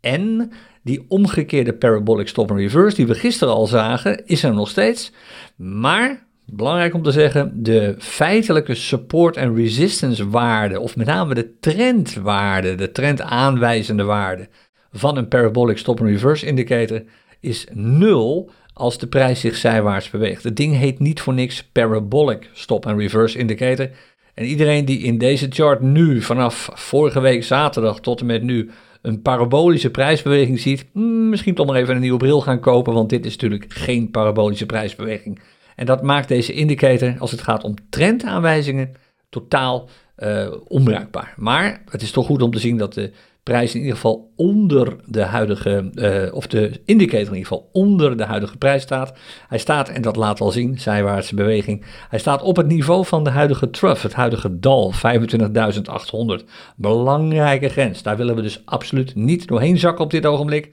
En 0.00 0.52
die 0.82 1.04
omgekeerde 1.08 1.72
parabolic 1.72 2.28
stop 2.28 2.50
and 2.50 2.60
reverse 2.60 2.96
die 2.96 3.06
we 3.06 3.14
gisteren 3.14 3.54
al 3.54 3.66
zagen, 3.66 4.26
is 4.26 4.42
er 4.42 4.54
nog 4.54 4.68
steeds. 4.68 5.12
Maar, 5.56 6.26
belangrijk 6.44 6.94
om 6.94 7.02
te 7.02 7.10
zeggen, 7.10 7.62
de 7.62 7.94
feitelijke 7.98 8.74
support 8.74 9.36
en 9.36 9.54
resistance 9.54 10.28
waarde, 10.28 10.80
of 10.80 10.96
met 10.96 11.06
name 11.06 11.34
de 11.34 11.58
trendwaarde, 11.58 12.74
de 12.74 12.92
trendaanwijzende 12.92 14.04
waarde 14.04 14.48
van 14.92 15.16
een 15.16 15.28
parabolic 15.28 15.78
stop 15.78 16.00
and 16.00 16.08
reverse 16.08 16.46
indicator, 16.46 17.02
is 17.40 17.66
nul 17.72 18.50
als 18.72 18.98
de 18.98 19.06
prijs 19.06 19.40
zich 19.40 19.56
zijwaarts 19.56 20.10
beweegt. 20.10 20.42
Het 20.42 20.56
ding 20.56 20.76
heet 20.76 20.98
niet 20.98 21.20
voor 21.20 21.34
niks 21.34 21.64
parabolic 21.64 22.50
stop 22.52 22.86
and 22.86 22.98
reverse 22.98 23.38
indicator. 23.38 23.90
En 24.36 24.44
iedereen 24.44 24.84
die 24.84 24.98
in 24.98 25.18
deze 25.18 25.46
chart 25.50 25.80
nu, 25.80 26.22
vanaf 26.22 26.70
vorige 26.74 27.20
week 27.20 27.44
zaterdag 27.44 28.00
tot 28.00 28.20
en 28.20 28.26
met 28.26 28.42
nu, 28.42 28.70
een 29.02 29.22
parabolische 29.22 29.90
prijsbeweging 29.90 30.60
ziet, 30.60 30.86
hmm, 30.92 31.28
misschien 31.28 31.54
toch 31.54 31.66
maar 31.66 31.76
even 31.76 31.94
een 31.94 32.00
nieuwe 32.00 32.18
bril 32.18 32.40
gaan 32.40 32.60
kopen, 32.60 32.92
want 32.92 33.10
dit 33.10 33.24
is 33.24 33.32
natuurlijk 33.32 33.64
geen 33.68 34.10
parabolische 34.10 34.66
prijsbeweging. 34.66 35.40
En 35.76 35.86
dat 35.86 36.02
maakt 36.02 36.28
deze 36.28 36.52
indicator, 36.52 37.14
als 37.18 37.30
het 37.30 37.40
gaat 37.40 37.64
om 37.64 37.74
trendaanwijzingen, 37.90 38.94
totaal 39.28 39.88
uh, 40.18 40.52
onbruikbaar. 40.64 41.34
Maar 41.36 41.82
het 41.88 42.02
is 42.02 42.10
toch 42.10 42.26
goed 42.26 42.42
om 42.42 42.50
te 42.50 42.58
zien 42.58 42.76
dat 42.76 42.94
de 42.94 43.12
prijs 43.46 43.74
in 43.74 43.80
ieder 43.80 43.94
geval 43.94 44.32
onder 44.36 44.96
de 45.04 45.22
huidige, 45.22 45.90
uh, 45.94 46.34
of 46.34 46.46
de 46.46 46.80
indicator 46.84 47.26
in 47.26 47.34
ieder 47.34 47.46
geval 47.46 47.68
onder 47.72 48.16
de 48.16 48.24
huidige 48.24 48.56
prijs 48.56 48.82
staat. 48.82 49.18
Hij 49.48 49.58
staat, 49.58 49.88
en 49.88 50.02
dat 50.02 50.16
laat 50.16 50.40
al 50.40 50.50
zien, 50.50 50.78
zijwaartse 50.78 51.34
beweging, 51.34 51.84
hij 52.08 52.18
staat 52.18 52.42
op 52.42 52.56
het 52.56 52.66
niveau 52.66 53.04
van 53.04 53.24
de 53.24 53.30
huidige 53.30 53.70
trough, 53.70 54.02
het 54.02 54.12
huidige 54.12 54.58
dal, 54.58 54.92
25.800. 54.92 56.44
Belangrijke 56.76 57.68
grens, 57.68 58.02
daar 58.02 58.16
willen 58.16 58.34
we 58.34 58.42
dus 58.42 58.62
absoluut 58.64 59.14
niet 59.14 59.46
doorheen 59.46 59.78
zakken 59.78 60.04
op 60.04 60.10
dit 60.10 60.26
ogenblik. 60.26 60.72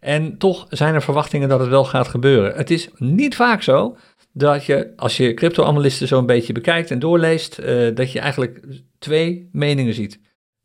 En 0.00 0.38
toch 0.38 0.66
zijn 0.68 0.94
er 0.94 1.02
verwachtingen 1.02 1.48
dat 1.48 1.60
het 1.60 1.68
wel 1.68 1.84
gaat 1.84 2.08
gebeuren. 2.08 2.54
Het 2.56 2.70
is 2.70 2.88
niet 2.96 3.36
vaak 3.36 3.62
zo 3.62 3.96
dat 4.32 4.64
je, 4.64 4.92
als 4.96 5.16
je 5.16 5.34
crypto-analisten 5.34 6.08
zo 6.08 6.18
een 6.18 6.26
beetje 6.26 6.52
bekijkt 6.52 6.90
en 6.90 6.98
doorleest, 6.98 7.58
uh, 7.60 7.94
dat 7.94 8.12
je 8.12 8.20
eigenlijk 8.20 8.60
twee 8.98 9.48
meningen 9.52 9.94
ziet. 9.94 10.20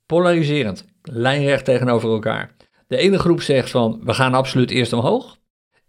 Polariserend 0.08 0.86
lijnrecht 1.02 1.66
tegenover 1.66 2.10
elkaar. 2.10 2.56
De 2.88 2.98
ene 2.98 3.20
groep 3.20 3.42
zegt 3.42 3.70
van 3.70 4.02
we 4.04 4.14
gaan 4.14 4.34
absoluut 4.34 4.72
eerst 4.72 4.94
omhoog. 4.94 5.38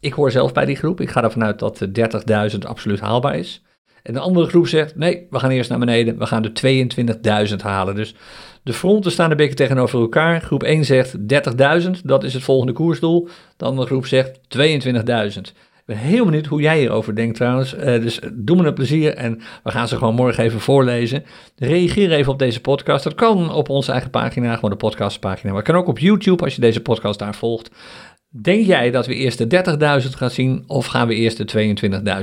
Ik 0.01 0.13
hoor 0.13 0.31
zelf 0.31 0.53
bij 0.53 0.65
die 0.65 0.77
groep. 0.77 1.01
Ik 1.01 1.11
ga 1.11 1.23
ervan 1.23 1.45
uit 1.45 1.59
dat 1.59 1.87
30.000 2.53 2.59
absoluut 2.59 3.01
haalbaar 3.01 3.39
is. 3.39 3.63
En 4.03 4.13
de 4.15 4.21
andere 4.21 4.47
groep 4.47 4.67
zegt 4.67 4.97
nee, 4.97 5.27
we 5.31 5.39
gaan 5.39 5.51
eerst 5.51 5.71
naar 5.71 5.79
beneden. 5.79 6.19
We 6.19 6.27
gaan 6.27 6.43
de 6.43 6.89
22.000 7.51 7.57
halen. 7.57 7.95
Dus 7.95 8.15
de 8.63 8.73
fronten 8.73 9.13
staan 9.13 9.31
een 9.31 9.37
beetje 9.37 9.55
tegenover 9.55 10.01
elkaar. 10.01 10.41
Groep 10.41 10.63
1 10.63 10.85
zegt 10.85 11.17
30.000, 11.85 11.91
dat 12.03 12.25
is 12.25 12.35
het 12.35 12.43
volgende 12.43 12.73
koersdoel. 12.73 13.29
De 13.57 13.65
andere 13.65 13.87
groep 13.87 14.07
zegt 14.07 14.41
22.000 14.57 15.41
ben 15.89 15.97
heel 15.97 16.25
benieuwd 16.25 16.47
hoe 16.47 16.61
jij 16.61 16.79
hierover 16.79 17.15
denkt 17.15 17.37
trouwens. 17.37 17.75
Uh, 17.75 17.85
dus 17.85 18.21
doe 18.33 18.57
me 18.57 18.67
een 18.67 18.75
plezier 18.75 19.15
en 19.15 19.41
we 19.63 19.71
gaan 19.71 19.89
ze 19.89 19.97
gewoon 19.97 20.15
morgen 20.15 20.45
even 20.45 20.61
voorlezen. 20.61 21.25
Reageer 21.57 22.13
even 22.13 22.33
op 22.33 22.39
deze 22.39 22.61
podcast. 22.61 23.05
Dat 23.05 23.15
kan 23.15 23.53
op 23.53 23.69
onze 23.69 23.93
eigen 23.93 24.11
pagina, 24.11 24.55
gewoon 24.55 24.71
de 24.71 24.77
podcastpagina. 24.77 25.53
Maar 25.53 25.63
kan 25.63 25.75
ook 25.75 25.87
op 25.87 25.99
YouTube 25.99 26.45
als 26.45 26.55
je 26.55 26.61
deze 26.61 26.81
podcast 26.81 27.19
daar 27.19 27.35
volgt. 27.35 27.71
Denk 28.29 28.67
jij 28.67 28.91
dat 28.91 29.07
we 29.07 29.15
eerst 29.15 29.51
de 29.51 30.03
30.000 30.05 30.09
gaan 30.11 30.31
zien 30.31 30.65
of 30.67 30.87
gaan 30.87 31.09
we 31.09 31.15
eerst 31.15 31.53
de 31.53 31.75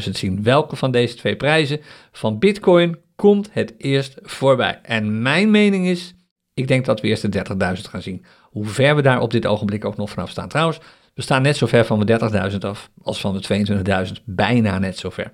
22.000 0.06 0.10
zien? 0.12 0.44
Welke 0.44 0.76
van 0.76 0.92
deze 0.92 1.16
twee 1.16 1.36
prijzen 1.36 1.80
van 2.12 2.40
Bitcoin 2.40 2.98
komt 3.16 3.50
het 3.52 3.74
eerst 3.78 4.18
voorbij? 4.22 4.80
En 4.82 5.22
mijn 5.22 5.52
mening 5.52 5.88
is, 5.88 6.16
ik 6.54 6.68
denk 6.68 6.86
dat 6.86 7.02
we 7.02 7.08
eerst 7.08 7.32
de 7.32 7.44
30.000 7.76 7.82
gaan 7.90 8.02
zien. 8.02 8.26
Hoe 8.42 8.66
ver 8.66 8.96
we 8.96 9.02
daar 9.02 9.22
op 9.22 9.32
dit 9.32 9.46
ogenblik 9.46 9.86
ook 9.86 9.98
nog 9.98 10.10
vanaf 10.10 10.30
staan. 10.30 10.50
Trouwens, 10.50 10.80
we 11.16 11.22
staan 11.22 11.42
net 11.42 11.58
zo 11.58 11.66
ver 11.66 11.86
van 11.86 12.06
de 12.06 12.20
30.000 12.52 12.58
af 12.60 12.90
als 13.04 13.20
van 13.20 13.42
de 13.42 13.66
22.000. 14.08 14.24
Bijna 14.26 14.80
net 14.80 14.98
zo 14.98 15.10
ver. 15.10 15.30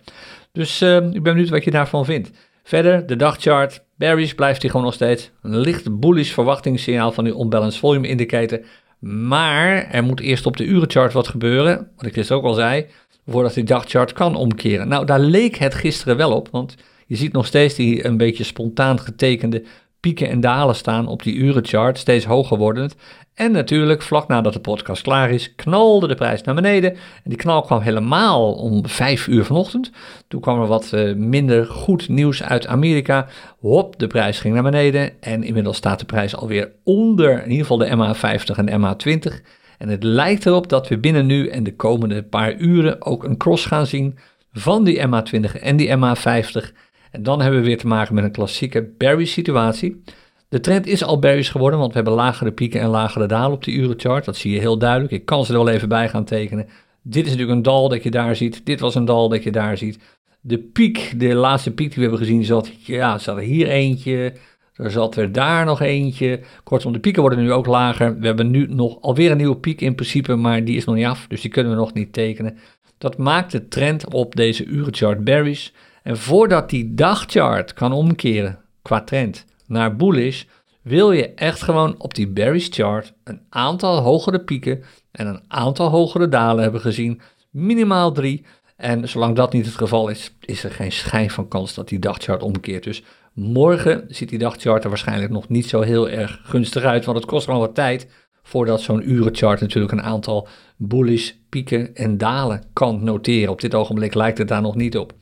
Dus 0.51 0.81
uh, 0.81 0.95
ik 0.95 1.11
ben 1.11 1.21
benieuwd 1.23 1.49
wat 1.49 1.63
je 1.63 1.71
daarvan 1.71 2.05
vindt. 2.05 2.31
Verder, 2.63 3.05
de 3.07 3.15
dagchart. 3.15 3.83
Bearish 3.95 4.31
blijft 4.31 4.61
hij 4.61 4.69
gewoon 4.69 4.85
nog 4.85 4.95
steeds. 4.95 5.31
Een 5.41 5.57
licht 5.57 5.99
bullish 5.99 6.31
verwachtingssignaal 6.31 7.11
van 7.11 7.23
die 7.23 7.39
unbalanced 7.39 7.79
volume 7.79 8.07
indicator. 8.07 8.59
Maar 8.99 9.87
er 9.91 10.03
moet 10.03 10.19
eerst 10.19 10.45
op 10.45 10.57
de 10.57 10.63
urenchart 10.63 11.13
wat 11.13 11.27
gebeuren. 11.27 11.91
Wat 11.95 12.05
ik 12.05 12.13
dus 12.13 12.31
ook 12.31 12.43
al 12.43 12.53
zei. 12.53 12.85
Voordat 13.27 13.53
die 13.53 13.63
dagchart 13.63 14.13
kan 14.13 14.35
omkeren. 14.35 14.87
Nou, 14.87 15.05
daar 15.05 15.19
leek 15.19 15.55
het 15.55 15.73
gisteren 15.73 16.17
wel 16.17 16.35
op. 16.35 16.47
Want 16.51 16.75
je 17.07 17.15
ziet 17.15 17.33
nog 17.33 17.45
steeds 17.45 17.75
die 17.75 18.05
een 18.05 18.17
beetje 18.17 18.43
spontaan 18.43 18.99
getekende 18.99 19.63
pieken 19.99 20.29
en 20.29 20.39
dalen 20.39 20.75
staan 20.75 21.07
op 21.07 21.23
die 21.23 21.35
urenchart, 21.35 21.97
steeds 21.97 22.25
hoger 22.25 22.57
wordend. 22.57 22.95
En 23.41 23.51
natuurlijk, 23.51 24.01
vlak 24.01 24.27
nadat 24.27 24.53
de 24.53 24.59
podcast 24.59 25.01
klaar 25.01 25.29
is, 25.29 25.55
knalde 25.55 26.07
de 26.07 26.15
prijs 26.15 26.41
naar 26.41 26.55
beneden. 26.55 26.91
En 26.91 26.99
die 27.23 27.37
knal 27.37 27.61
kwam 27.61 27.81
helemaal 27.81 28.53
om 28.53 28.87
5 28.87 29.27
uur 29.27 29.45
vanochtend. 29.45 29.91
Toen 30.27 30.41
kwam 30.41 30.61
er 30.61 30.67
wat 30.67 30.91
uh, 30.93 31.15
minder 31.15 31.65
goed 31.65 32.09
nieuws 32.09 32.43
uit 32.43 32.67
Amerika. 32.67 33.27
Hop, 33.59 33.99
de 33.99 34.07
prijs 34.07 34.39
ging 34.39 34.53
naar 34.53 34.63
beneden. 34.63 35.21
En 35.21 35.43
inmiddels 35.43 35.77
staat 35.77 35.99
de 35.99 36.05
prijs 36.05 36.35
alweer 36.35 36.71
onder, 36.83 37.43
in 37.43 37.51
ieder 37.51 37.65
geval 37.65 37.77
de 37.77 38.15
MA50 38.15 38.57
en 38.57 38.65
de 38.65 38.79
MA20. 38.79 39.45
En 39.77 39.89
het 39.89 40.03
lijkt 40.03 40.45
erop 40.45 40.69
dat 40.69 40.87
we 40.87 40.97
binnen 40.97 41.25
nu 41.25 41.47
en 41.47 41.63
de 41.63 41.75
komende 41.75 42.23
paar 42.23 42.55
uren 42.55 43.05
ook 43.05 43.23
een 43.23 43.37
cross 43.37 43.65
gaan 43.65 43.87
zien 43.87 44.17
van 44.53 44.83
die 44.83 45.07
MA20 45.07 45.61
en 45.61 45.75
die 45.75 45.97
MA50. 45.97 46.69
En 47.11 47.23
dan 47.23 47.41
hebben 47.41 47.59
we 47.59 47.65
weer 47.65 47.77
te 47.77 47.87
maken 47.87 48.15
met 48.15 48.23
een 48.23 48.31
klassieke 48.31 48.89
Barry-situatie. 48.97 50.03
De 50.51 50.59
trend 50.59 50.87
is 50.87 51.03
al 51.03 51.19
bearish 51.19 51.51
geworden, 51.51 51.79
want 51.79 51.91
we 51.91 51.97
hebben 51.97 52.13
lagere 52.13 52.51
pieken 52.51 52.81
en 52.81 52.87
lagere 52.87 53.25
dalen 53.25 53.51
op 53.51 53.63
de 53.63 53.71
urenchart. 53.71 54.25
Dat 54.25 54.35
zie 54.35 54.51
je 54.51 54.59
heel 54.59 54.77
duidelijk. 54.77 55.11
Ik 55.11 55.25
kan 55.25 55.45
ze 55.45 55.53
er 55.53 55.63
wel 55.63 55.73
even 55.73 55.89
bij 55.89 56.09
gaan 56.09 56.23
tekenen. 56.23 56.67
Dit 57.01 57.25
is 57.25 57.31
natuurlijk 57.31 57.57
een 57.57 57.63
dal 57.63 57.89
dat 57.89 58.03
je 58.03 58.11
daar 58.11 58.35
ziet. 58.35 58.65
Dit 58.65 58.79
was 58.79 58.95
een 58.95 59.05
dal 59.05 59.29
dat 59.29 59.43
je 59.43 59.51
daar 59.51 59.77
ziet. 59.77 59.99
De 60.41 60.57
piek, 60.57 61.13
de 61.19 61.33
laatste 61.33 61.71
piek 61.71 61.87
die 61.87 61.95
we 61.95 62.01
hebben 62.01 62.19
gezien, 62.19 62.43
zat, 62.43 62.71
ja, 62.85 63.17
zat 63.17 63.37
er 63.37 63.43
hier 63.43 63.67
eentje. 63.67 64.33
Er 64.75 64.91
zat 64.91 65.15
er 65.15 65.31
daar 65.31 65.65
nog 65.65 65.81
eentje. 65.81 66.39
Kortom, 66.63 66.93
de 66.93 66.99
pieken 66.99 67.21
worden 67.21 67.39
nu 67.39 67.51
ook 67.51 67.65
lager. 67.65 68.19
We 68.19 68.25
hebben 68.25 68.51
nu 68.51 68.67
nog 68.69 69.01
alweer 69.01 69.31
een 69.31 69.37
nieuwe 69.37 69.57
piek 69.57 69.81
in 69.81 69.95
principe, 69.95 70.35
maar 70.35 70.63
die 70.63 70.75
is 70.75 70.85
nog 70.85 70.95
niet 70.95 71.05
af. 71.05 71.27
Dus 71.27 71.41
die 71.41 71.51
kunnen 71.51 71.71
we 71.71 71.77
nog 71.77 71.93
niet 71.93 72.13
tekenen. 72.13 72.57
Dat 72.97 73.17
maakt 73.17 73.51
de 73.51 73.67
trend 73.67 74.13
op 74.13 74.35
deze 74.35 74.65
urenchart 74.65 75.23
bearish. 75.23 75.69
En 76.03 76.17
voordat 76.17 76.69
die 76.69 76.93
dagchart 76.93 77.73
kan 77.73 77.91
omkeren 77.91 78.59
qua 78.81 79.01
trend 79.01 79.45
naar 79.71 79.95
bullish, 79.95 80.43
wil 80.81 81.11
je 81.11 81.33
echt 81.33 81.61
gewoon 81.61 81.95
op 81.97 82.13
die 82.13 82.27
bearish 82.27 82.67
chart 82.69 83.13
een 83.23 83.41
aantal 83.49 83.99
hogere 83.99 84.39
pieken 84.39 84.83
en 85.11 85.27
een 85.27 85.41
aantal 85.47 85.89
hogere 85.89 86.29
dalen 86.29 86.63
hebben 86.63 86.81
gezien. 86.81 87.21
Minimaal 87.49 88.11
drie. 88.11 88.45
En 88.77 89.09
zolang 89.09 89.35
dat 89.35 89.53
niet 89.53 89.65
het 89.65 89.75
geval 89.75 90.09
is, 90.09 90.35
is 90.39 90.63
er 90.63 90.71
geen 90.71 90.91
schijn 90.91 91.29
van 91.29 91.47
kans 91.47 91.73
dat 91.73 91.87
die 91.87 91.99
dagchart 91.99 92.43
omkeert. 92.43 92.83
Dus 92.83 93.03
morgen 93.33 94.05
ziet 94.07 94.29
die 94.29 94.39
dagchart 94.39 94.83
er 94.83 94.89
waarschijnlijk 94.89 95.31
nog 95.31 95.49
niet 95.49 95.65
zo 95.65 95.81
heel 95.81 96.09
erg 96.09 96.39
gunstig 96.43 96.83
uit, 96.83 97.05
want 97.05 97.17
het 97.17 97.27
kost 97.27 97.45
gewoon 97.45 97.59
wat 97.59 97.75
tijd 97.75 98.07
voordat 98.43 98.81
zo'n 98.81 99.09
urenchart 99.09 99.61
natuurlijk 99.61 99.91
een 99.93 100.01
aantal 100.01 100.47
bullish 100.77 101.31
pieken 101.49 101.95
en 101.95 102.17
dalen 102.17 102.63
kan 102.73 103.03
noteren. 103.03 103.51
Op 103.51 103.61
dit 103.61 103.75
ogenblik 103.75 104.13
lijkt 104.13 104.37
het 104.37 104.47
daar 104.47 104.61
nog 104.61 104.75
niet 104.75 104.97
op. 104.97 105.13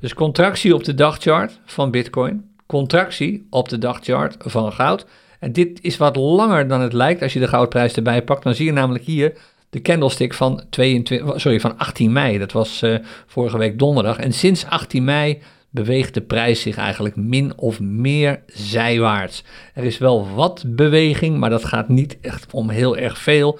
Dus 0.00 0.14
contractie 0.14 0.74
op 0.74 0.84
de 0.84 0.94
dagchart 0.94 1.60
van 1.64 1.90
Bitcoin, 1.90 2.55
contractie 2.66 3.46
op 3.50 3.68
de 3.68 3.78
dagchart 3.78 4.36
van 4.38 4.72
goud. 4.72 5.06
En 5.40 5.52
dit 5.52 5.78
is 5.82 5.96
wat 5.96 6.16
langer 6.16 6.68
dan 6.68 6.80
het 6.80 6.92
lijkt 6.92 7.22
als 7.22 7.32
je 7.32 7.38
de 7.38 7.48
goudprijs 7.48 7.94
erbij 7.94 8.22
pakt. 8.22 8.42
Dan 8.42 8.54
zie 8.54 8.66
je 8.66 8.72
namelijk 8.72 9.04
hier 9.04 9.32
de 9.70 9.80
candlestick 9.80 10.34
van, 10.34 10.62
22, 10.70 11.40
sorry, 11.40 11.60
van 11.60 11.78
18 11.78 12.12
mei. 12.12 12.38
Dat 12.38 12.52
was 12.52 12.82
uh, 12.82 12.98
vorige 13.26 13.58
week 13.58 13.78
donderdag. 13.78 14.18
En 14.18 14.32
sinds 14.32 14.66
18 14.66 15.04
mei 15.04 15.38
beweegt 15.70 16.14
de 16.14 16.20
prijs 16.20 16.60
zich 16.60 16.76
eigenlijk 16.76 17.16
min 17.16 17.58
of 17.58 17.80
meer 17.80 18.42
zijwaarts. 18.46 19.44
Er 19.74 19.84
is 19.84 19.98
wel 19.98 20.28
wat 20.34 20.64
beweging, 20.66 21.38
maar 21.38 21.50
dat 21.50 21.64
gaat 21.64 21.88
niet 21.88 22.18
echt 22.20 22.52
om 22.52 22.70
heel 22.70 22.96
erg 22.96 23.18
veel. 23.18 23.58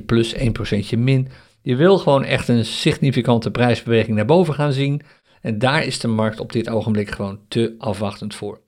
1% 0.00 0.04
plus, 0.06 0.34
1% 0.34 0.98
min. 0.98 1.28
Je 1.62 1.76
wil 1.76 1.98
gewoon 1.98 2.24
echt 2.24 2.48
een 2.48 2.64
significante 2.64 3.50
prijsbeweging 3.50 4.16
naar 4.16 4.24
boven 4.24 4.54
gaan 4.54 4.72
zien. 4.72 5.02
En 5.42 5.58
daar 5.58 5.84
is 5.84 5.98
de 5.98 6.08
markt 6.08 6.40
op 6.40 6.52
dit 6.52 6.68
ogenblik 6.68 7.10
gewoon 7.10 7.40
te 7.48 7.74
afwachtend 7.78 8.34
voor. 8.34 8.60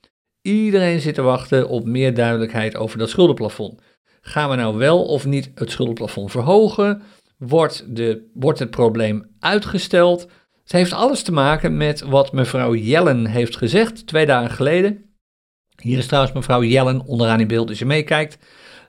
Iedereen 0.43 1.00
zit 1.00 1.14
te 1.14 1.23
wachten 1.23 1.69
op 1.69 1.87
meer 1.87 2.14
duidelijkheid 2.14 2.76
over 2.76 2.99
dat 2.99 3.11
schuldenplafond. 3.11 3.81
Gaan 4.21 4.50
we 4.50 4.57
nou 4.57 4.76
wel 4.76 5.04
of 5.04 5.26
niet 5.26 5.50
het 5.54 5.71
schuldenplafond 5.71 6.31
verhogen? 6.31 7.02
Wordt, 7.38 7.97
de, 7.97 8.31
wordt 8.35 8.59
het 8.59 8.71
probleem 8.71 9.26
uitgesteld? 9.40 10.21
Het 10.62 10.73
heeft 10.73 10.93
alles 10.93 11.23
te 11.23 11.33
maken 11.33 11.76
met 11.76 12.00
wat 12.00 12.33
mevrouw 12.33 12.75
Yellen 12.75 13.26
heeft 13.26 13.57
gezegd 13.57 14.07
twee 14.07 14.26
dagen 14.26 14.50
geleden. 14.50 15.04
Hier 15.83 15.99
is 15.99 16.07
trouwens 16.07 16.35
mevrouw 16.35 16.62
Yellen 16.62 17.07
onderaan 17.07 17.40
in 17.40 17.47
beeld 17.47 17.69
als 17.69 17.78
je 17.78 17.85
meekijkt. 17.85 18.38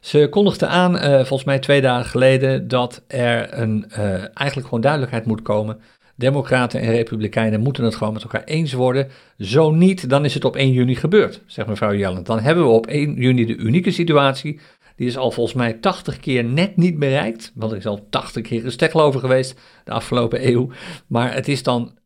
Ze 0.02 0.28
kondigde 0.30 0.68
aan, 0.68 0.96
uh, 0.96 1.16
volgens 1.16 1.44
mij 1.44 1.60
twee 1.60 1.82
dagen 1.82 2.10
geleden, 2.10 2.68
dat 2.68 3.04
er 3.08 3.54
een, 3.54 3.86
uh, 3.90 3.98
eigenlijk 4.14 4.64
gewoon 4.64 4.82
duidelijkheid 4.82 5.26
moet 5.26 5.42
komen. 5.42 5.80
Democraten 6.16 6.82
en 6.82 6.92
Republikeinen 6.92 7.60
moeten 7.60 7.84
het 7.84 7.96
gewoon 7.96 8.14
met 8.14 8.24
elkaar 8.24 8.44
eens 8.44 8.74
worden. 8.74 9.08
Zo 9.38 9.72
niet, 9.72 10.10
dan 10.10 10.26
is 10.26 10.34
het 10.34 10.46
op 10.46 10.56
1 10.56 10.72
juni 10.72 10.96
gebeurd, 10.96 11.42
zegt 11.46 11.68
mevrouw 11.68 11.94
Yellen. 11.94 12.24
Dan 12.24 12.40
hebben 12.40 12.64
we 12.64 12.70
op 12.70 12.88
1 12.88 13.14
juni 13.14 13.46
de 13.46 13.56
unieke 13.56 13.92
situatie. 13.92 14.60
Die 14.96 15.08
is 15.08 15.18
al 15.18 15.32
volgens 15.32 15.56
mij 15.56 15.74
80 15.74 16.20
keer 16.20 16.44
net 16.44 16.78
niet 16.78 17.00
bereikt. 17.00 17.52
Want 17.56 17.72
er 17.72 17.78
is 17.78 17.86
al 17.86 18.08
80 18.10 18.42
keer 18.42 18.66
een 18.66 18.72
stekkel 18.72 19.02
over 19.02 19.20
geweest 19.20 19.60
de 19.84 19.92
afgelopen 19.92 20.48
eeuw. 20.48 20.70
Maar 21.08 21.34
het 21.34 21.48
is 21.48 21.64
dan 21.64 21.98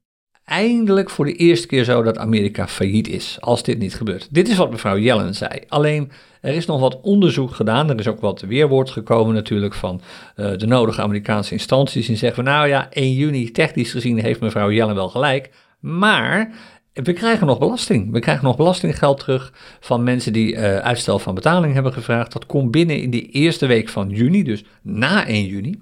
eindelijk 0.49 1.09
voor 1.09 1.25
de 1.25 1.33
eerste 1.33 1.67
keer 1.67 1.83
zo 1.83 2.03
dat 2.03 2.17
Amerika 2.17 2.67
failliet 2.67 3.07
is, 3.07 3.37
als 3.39 3.63
dit 3.63 3.79
niet 3.79 3.95
gebeurt. 3.95 4.27
Dit 4.31 4.47
is 4.47 4.57
wat 4.57 4.71
mevrouw 4.71 4.97
Yellen 4.97 5.35
zei. 5.35 5.59
Alleen, 5.67 6.11
er 6.41 6.53
is 6.53 6.65
nog 6.65 6.79
wat 6.79 7.01
onderzoek 7.01 7.51
gedaan. 7.51 7.89
Er 7.89 7.99
is 7.99 8.07
ook 8.07 8.19
wat 8.19 8.41
weerwoord 8.41 8.89
gekomen 8.89 9.33
natuurlijk 9.33 9.73
van 9.73 10.01
uh, 10.35 10.51
de 10.57 10.67
nodige 10.67 11.01
Amerikaanse 11.01 11.51
instanties. 11.51 12.07
Die 12.07 12.15
zeggen 12.15 12.43
van, 12.43 12.53
nou 12.53 12.67
ja, 12.67 12.87
1 12.89 13.13
juni, 13.13 13.51
technisch 13.51 13.91
gezien 13.91 14.19
heeft 14.19 14.39
mevrouw 14.39 14.71
Yellen 14.71 14.95
wel 14.95 15.09
gelijk. 15.09 15.49
Maar 15.79 16.51
we 16.93 17.13
krijgen 17.13 17.47
nog 17.47 17.59
belasting. 17.59 18.11
We 18.11 18.19
krijgen 18.19 18.45
nog 18.45 18.57
belastinggeld 18.57 19.19
terug 19.19 19.53
van 19.79 20.03
mensen 20.03 20.33
die 20.33 20.53
uh, 20.53 20.77
uitstel 20.77 21.19
van 21.19 21.35
betaling 21.35 21.73
hebben 21.73 21.93
gevraagd. 21.93 22.31
Dat 22.31 22.45
komt 22.45 22.71
binnen 22.71 23.01
in 23.01 23.09
die 23.09 23.29
eerste 23.29 23.65
week 23.65 23.89
van 23.89 24.09
juni, 24.09 24.43
dus 24.43 24.63
na 24.81 25.27
1 25.27 25.45
juni. 25.45 25.79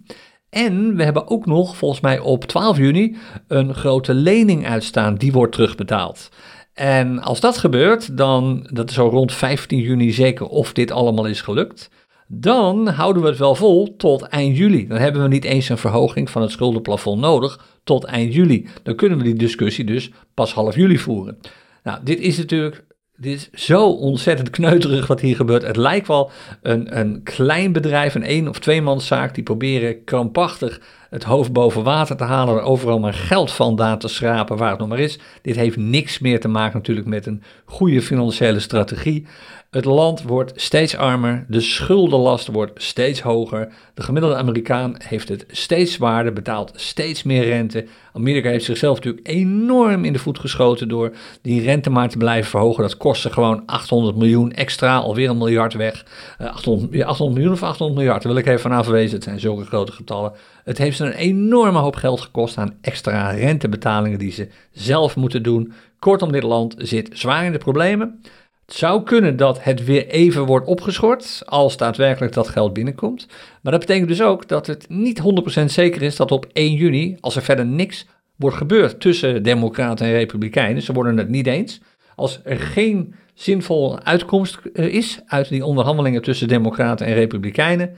En 0.57 0.95
we 0.95 1.03
hebben 1.03 1.27
ook 1.27 1.45
nog, 1.45 1.77
volgens 1.77 2.01
mij 2.01 2.19
op 2.19 2.45
12 2.45 2.77
juni, 2.77 3.15
een 3.47 3.73
grote 3.73 4.13
lening 4.13 4.67
uitstaan. 4.67 5.15
Die 5.15 5.31
wordt 5.31 5.53
terugbetaald. 5.53 6.29
En 6.73 7.21
als 7.21 7.39
dat 7.39 7.57
gebeurt, 7.57 8.17
dan, 8.17 8.67
dat 8.73 8.89
is 8.89 8.95
zo 8.95 9.07
rond 9.07 9.33
15 9.33 9.79
juni 9.79 10.11
zeker 10.11 10.45
of 10.47 10.73
dit 10.73 10.91
allemaal 10.91 11.25
is 11.25 11.41
gelukt, 11.41 11.89
dan 12.27 12.87
houden 12.87 13.21
we 13.21 13.27
het 13.27 13.37
wel 13.37 13.55
vol 13.55 13.95
tot 13.95 14.21
eind 14.21 14.57
juli. 14.57 14.87
Dan 14.87 14.97
hebben 14.97 15.21
we 15.21 15.27
niet 15.27 15.43
eens 15.43 15.69
een 15.69 15.77
verhoging 15.77 16.29
van 16.29 16.41
het 16.41 16.51
schuldenplafond 16.51 17.21
nodig 17.21 17.65
tot 17.83 18.03
eind 18.03 18.33
juli. 18.33 18.67
Dan 18.83 18.95
kunnen 18.95 19.17
we 19.17 19.23
die 19.23 19.35
discussie 19.35 19.85
dus 19.85 20.11
pas 20.33 20.53
half 20.53 20.75
juli 20.75 20.97
voeren. 20.97 21.37
Nou, 21.83 21.99
dit 22.03 22.19
is 22.19 22.37
natuurlijk 22.37 22.85
dit 23.17 23.49
is 23.51 23.65
zo 23.65 23.89
ontzettend 23.89 24.49
kneuterig 24.49 25.07
wat 25.07 25.21
hier 25.21 25.35
gebeurt. 25.35 25.63
Het 25.63 25.75
lijkt 25.75 26.07
wel 26.07 26.31
een, 26.61 26.99
een 26.99 27.23
klein 27.23 27.71
bedrijf, 27.71 28.15
een 28.15 28.23
één- 28.23 28.47
of 28.47 28.59
tweemanszaak, 28.59 29.35
die 29.35 29.43
proberen 29.43 30.03
krampachtig 30.03 30.79
het 31.09 31.23
hoofd 31.23 31.53
boven 31.53 31.83
water 31.83 32.15
te 32.15 32.23
halen, 32.23 32.55
er 32.55 32.61
overal 32.61 32.99
maar 32.99 33.13
geld 33.13 33.51
vandaan 33.51 33.97
te 33.97 34.07
schrapen, 34.07 34.57
waar 34.57 34.69
het 34.69 34.79
nog 34.79 34.87
maar 34.87 34.99
is. 34.99 35.19
Dit 35.41 35.55
heeft 35.55 35.77
niks 35.77 36.19
meer 36.19 36.39
te 36.39 36.47
maken 36.47 36.77
natuurlijk 36.77 37.07
met 37.07 37.25
een 37.25 37.43
goede 37.65 38.01
financiële 38.01 38.59
strategie. 38.59 39.27
Het 39.71 39.85
land 39.85 40.21
wordt 40.21 40.61
steeds 40.61 40.95
armer, 40.95 41.45
de 41.47 41.61
schuldenlast 41.61 42.47
wordt 42.47 42.83
steeds 42.83 43.21
hoger, 43.21 43.73
de 43.93 44.01
gemiddelde 44.01 44.35
Amerikaan 44.35 44.95
heeft 44.97 45.29
het 45.29 45.45
steeds 45.47 45.93
zwaarder, 45.93 46.33
betaalt 46.33 46.71
steeds 46.75 47.23
meer 47.23 47.43
rente. 47.43 47.85
Amerika 48.13 48.49
heeft 48.49 48.65
zichzelf 48.65 48.95
natuurlijk 48.95 49.27
enorm 49.27 50.05
in 50.05 50.13
de 50.13 50.19
voet 50.19 50.39
geschoten 50.39 50.87
door 50.87 51.11
die 51.41 51.61
rente 51.61 51.89
maar 51.89 52.09
te 52.09 52.17
blijven 52.17 52.49
verhogen. 52.49 52.81
Dat 52.81 52.97
kostte 52.97 53.31
gewoon 53.31 53.63
800 53.65 54.15
miljoen 54.15 54.51
extra, 54.51 54.97
alweer 54.97 55.29
een 55.29 55.37
miljard 55.37 55.73
weg. 55.73 56.05
800, 56.37 56.91
eh, 56.91 57.05
800 57.05 57.37
miljoen 57.37 57.53
of 57.53 57.63
800 57.63 57.99
miljard, 57.99 58.23
daar 58.23 58.31
wil 58.33 58.41
ik 58.41 58.47
even 58.47 58.59
van 58.59 58.71
afwezen, 58.71 59.15
het 59.15 59.23
zijn 59.23 59.39
zulke 59.39 59.65
grote 59.65 59.91
getallen. 59.91 60.33
Het 60.67 60.77
heeft 60.77 60.97
ze 60.97 61.05
een 61.05 61.11
enorme 61.11 61.79
hoop 61.79 61.95
geld 61.95 62.21
gekost 62.21 62.57
aan 62.57 62.77
extra 62.81 63.29
rentebetalingen 63.29 64.19
die 64.19 64.31
ze 64.31 64.47
zelf 64.71 65.15
moeten 65.15 65.43
doen. 65.43 65.73
Kortom, 65.99 66.31
dit 66.31 66.43
land 66.43 66.75
zit 66.77 67.09
zwaar 67.13 67.45
in 67.45 67.51
de 67.51 67.57
problemen. 67.57 68.21
Het 68.65 68.75
zou 68.75 69.03
kunnen 69.03 69.37
dat 69.37 69.63
het 69.63 69.83
weer 69.85 70.07
even 70.07 70.45
wordt 70.45 70.67
opgeschort 70.67 71.43
als 71.45 71.77
daadwerkelijk 71.77 72.33
dat 72.33 72.47
geld 72.47 72.73
binnenkomt. 72.73 73.27
Maar 73.61 73.71
dat 73.71 73.81
betekent 73.81 74.07
dus 74.07 74.21
ook 74.21 74.47
dat 74.47 74.67
het 74.67 74.85
niet 74.89 75.21
100% 75.61 75.63
zeker 75.65 76.01
is 76.01 76.15
dat 76.15 76.31
op 76.31 76.47
1 76.53 76.73
juni, 76.73 77.17
als 77.19 77.35
er 77.35 77.41
verder 77.41 77.65
niks 77.65 78.05
wordt 78.35 78.57
gebeurd 78.57 78.99
tussen 78.99 79.43
Democraten 79.43 80.05
en 80.05 80.11
Republikeinen, 80.11 80.81
ze 80.81 80.93
worden 80.93 81.17
het 81.17 81.29
niet 81.29 81.47
eens. 81.47 81.81
Als 82.15 82.39
er 82.43 82.59
geen 82.59 83.15
zinvolle 83.33 84.03
uitkomst 84.03 84.59
is 84.73 85.19
uit 85.25 85.49
die 85.49 85.65
onderhandelingen 85.65 86.21
tussen 86.21 86.47
Democraten 86.47 87.05
en 87.05 87.13
Republikeinen, 87.13 87.95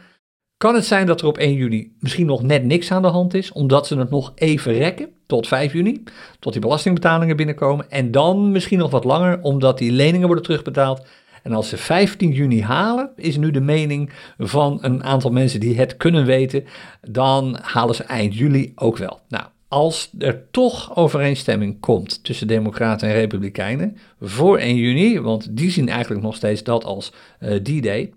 kan 0.59 0.75
het 0.75 0.85
zijn 0.85 1.05
dat 1.05 1.21
er 1.21 1.27
op 1.27 1.37
1 1.37 1.53
juni 1.53 1.91
misschien 1.99 2.25
nog 2.25 2.41
net 2.41 2.63
niks 2.63 2.91
aan 2.91 3.01
de 3.01 3.07
hand 3.07 3.33
is, 3.33 3.51
omdat 3.51 3.87
ze 3.87 3.97
het 3.97 4.09
nog 4.09 4.31
even 4.35 4.73
rekken 4.73 5.09
tot 5.25 5.47
5 5.47 5.73
juni, 5.73 6.03
tot 6.39 6.53
die 6.53 6.61
belastingbetalingen 6.61 7.35
binnenkomen. 7.35 7.91
En 7.91 8.11
dan 8.11 8.51
misschien 8.51 8.79
nog 8.79 8.91
wat 8.91 9.03
langer, 9.03 9.41
omdat 9.41 9.77
die 9.77 9.91
leningen 9.91 10.25
worden 10.25 10.45
terugbetaald. 10.45 11.05
En 11.43 11.53
als 11.53 11.69
ze 11.69 11.77
15 11.77 12.31
juni 12.31 12.61
halen, 12.61 13.09
is 13.15 13.37
nu 13.37 13.51
de 13.51 13.59
mening 13.59 14.11
van 14.37 14.77
een 14.81 15.03
aantal 15.03 15.31
mensen 15.31 15.59
die 15.59 15.77
het 15.77 15.97
kunnen 15.97 16.25
weten, 16.25 16.65
dan 17.01 17.57
halen 17.61 17.95
ze 17.95 18.03
eind 18.03 18.35
juli 18.35 18.71
ook 18.75 18.97
wel. 18.97 19.19
Nou, 19.27 19.43
als 19.67 20.09
er 20.17 20.51
toch 20.51 20.95
overeenstemming 20.95 21.79
komt 21.79 22.23
tussen 22.23 22.47
Democraten 22.47 23.07
en 23.07 23.13
Republikeinen 23.13 23.97
voor 24.21 24.57
1 24.57 24.75
juni, 24.75 25.19
want 25.19 25.57
die 25.57 25.71
zien 25.71 25.89
eigenlijk 25.89 26.21
nog 26.21 26.35
steeds 26.35 26.63
dat 26.63 26.83
als 26.83 27.13
uh, 27.39 27.55
D-Day. 27.55 28.13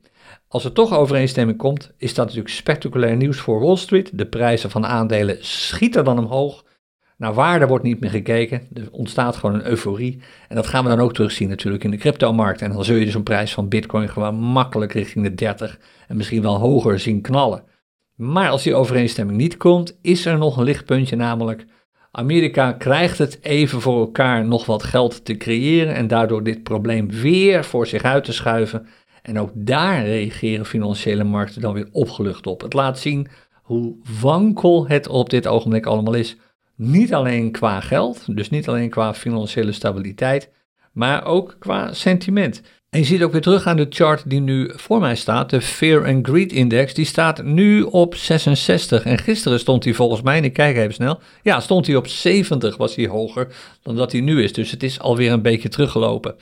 Als 0.53 0.65
er 0.65 0.73
toch 0.73 0.97
overeenstemming 0.97 1.59
komt, 1.59 1.93
is 1.97 2.15
dat 2.15 2.27
natuurlijk 2.27 2.55
spectaculair 2.55 3.17
nieuws 3.17 3.39
voor 3.39 3.61
Wall 3.61 3.77
Street. 3.77 4.19
De 4.19 4.27
prijzen 4.27 4.71
van 4.71 4.87
aandelen 4.87 5.37
schieten 5.41 6.05
dan 6.05 6.19
omhoog. 6.19 6.65
Naar 7.17 7.35
waarde 7.35 7.67
wordt 7.67 7.85
niet 7.85 8.01
meer 8.01 8.11
gekeken. 8.11 8.69
Er 8.75 8.89
ontstaat 8.91 9.37
gewoon 9.37 9.55
een 9.55 9.67
euforie. 9.67 10.21
En 10.49 10.57
dat 10.57 10.67
gaan 10.67 10.85
we 10.85 10.91
dan 10.91 11.01
ook 11.01 11.15
terugzien 11.15 11.49
natuurlijk 11.49 11.85
in 11.85 11.91
de 11.91 11.97
cryptomarkt. 11.97 12.63
En 12.63 12.73
dan 12.73 12.85
zul 12.85 12.97
je 12.97 13.05
dus 13.05 13.15
een 13.15 13.23
prijs 13.23 13.53
van 13.55 13.69
Bitcoin 13.69 14.09
gewoon 14.09 14.35
makkelijk 14.35 14.93
richting 14.93 15.25
de 15.25 15.35
30 15.35 15.79
en 16.09 16.17
misschien 16.17 16.43
wel 16.43 16.59
hoger 16.59 16.99
zien 16.99 17.21
knallen. 17.21 17.65
Maar 18.15 18.49
als 18.49 18.63
die 18.63 18.75
overeenstemming 18.75 19.39
niet 19.39 19.57
komt, 19.57 19.99
is 20.03 20.27
er 20.27 20.39
nog 20.39 20.57
een 20.57 20.65
lichtpuntje, 20.65 21.17
namelijk 21.17 21.67
Amerika 22.15 22.73
krijgt 22.73 23.19
het 23.19 23.39
even 23.43 23.81
voor 23.81 24.01
elkaar 24.01 24.45
nog 24.45 24.67
wat 24.67 24.83
geld 24.83 25.25
te 25.25 25.37
creëren 25.37 25.95
en 25.95 26.07
daardoor 26.07 26.43
dit 26.43 26.63
probleem 26.63 27.11
weer 27.11 27.65
voor 27.65 27.87
zich 27.87 28.03
uit 28.03 28.25
te 28.25 28.33
schuiven. 28.33 28.87
En 29.23 29.39
ook 29.39 29.51
daar 29.55 30.05
reageren 30.05 30.67
financiële 30.67 31.25
markten 31.25 31.61
dan 31.61 31.75
weer 31.75 31.89
opgelucht 31.93 32.47
op. 32.47 32.61
Het 32.61 32.73
laat 32.73 32.99
zien 32.99 33.29
hoe 33.63 33.97
wankel 34.21 34.89
het 34.89 35.09
op 35.09 35.31
dit 35.31 35.47
ogenblik 35.47 35.87
allemaal 35.87 36.15
is. 36.15 36.37
Niet 36.77 37.15
alleen 37.15 37.51
qua 37.51 37.81
geld, 37.81 38.37
dus 38.37 38.51
niet 38.51 38.69
alleen 38.69 38.91
qua 38.91 39.15
financiële 39.15 39.73
stabiliteit, 39.73 40.51
maar 40.93 41.25
ook 41.25 41.57
qua 41.59 41.93
sentiment. 41.93 42.63
En 42.91 42.99
je 42.99 43.05
ziet 43.05 43.23
ook 43.23 43.33
weer 43.33 43.41
terug 43.41 43.67
aan 43.67 43.77
de 43.77 43.87
chart 43.89 44.31
die 44.31 44.41
nu 44.41 44.71
voor 44.75 45.01
mij 45.01 45.17
staat, 45.17 45.51
de 45.51 45.61
Fear 45.61 46.07
and 46.07 46.27
Greed 46.27 46.53
Index, 46.53 46.95
die 46.95 47.05
staat 47.05 47.43
nu 47.43 47.83
op 47.83 48.15
66. 48.15 49.05
En 49.05 49.19
gisteren 49.19 49.61
stond 49.61 49.85
hij 49.85 49.95
volgens 49.95 50.23
mij, 50.23 50.41
ik 50.41 50.53
kijk 50.53 50.77
even 50.77 50.95
snel, 50.95 51.21
ja, 51.43 51.61
stond 51.61 51.87
hij 51.87 51.97
op 51.97 52.07
70, 52.07 52.77
was 52.77 52.95
hij 52.95 53.07
hoger 53.07 53.55
dan 53.83 53.97
dat 53.97 54.13
hij 54.13 54.21
nu 54.21 54.43
is. 54.43 54.53
Dus 54.53 54.71
het 54.71 54.83
is 54.83 55.01
alweer 55.01 55.33
een 55.33 55.43
beetje 55.43 55.69
teruggelopen. 55.69 56.35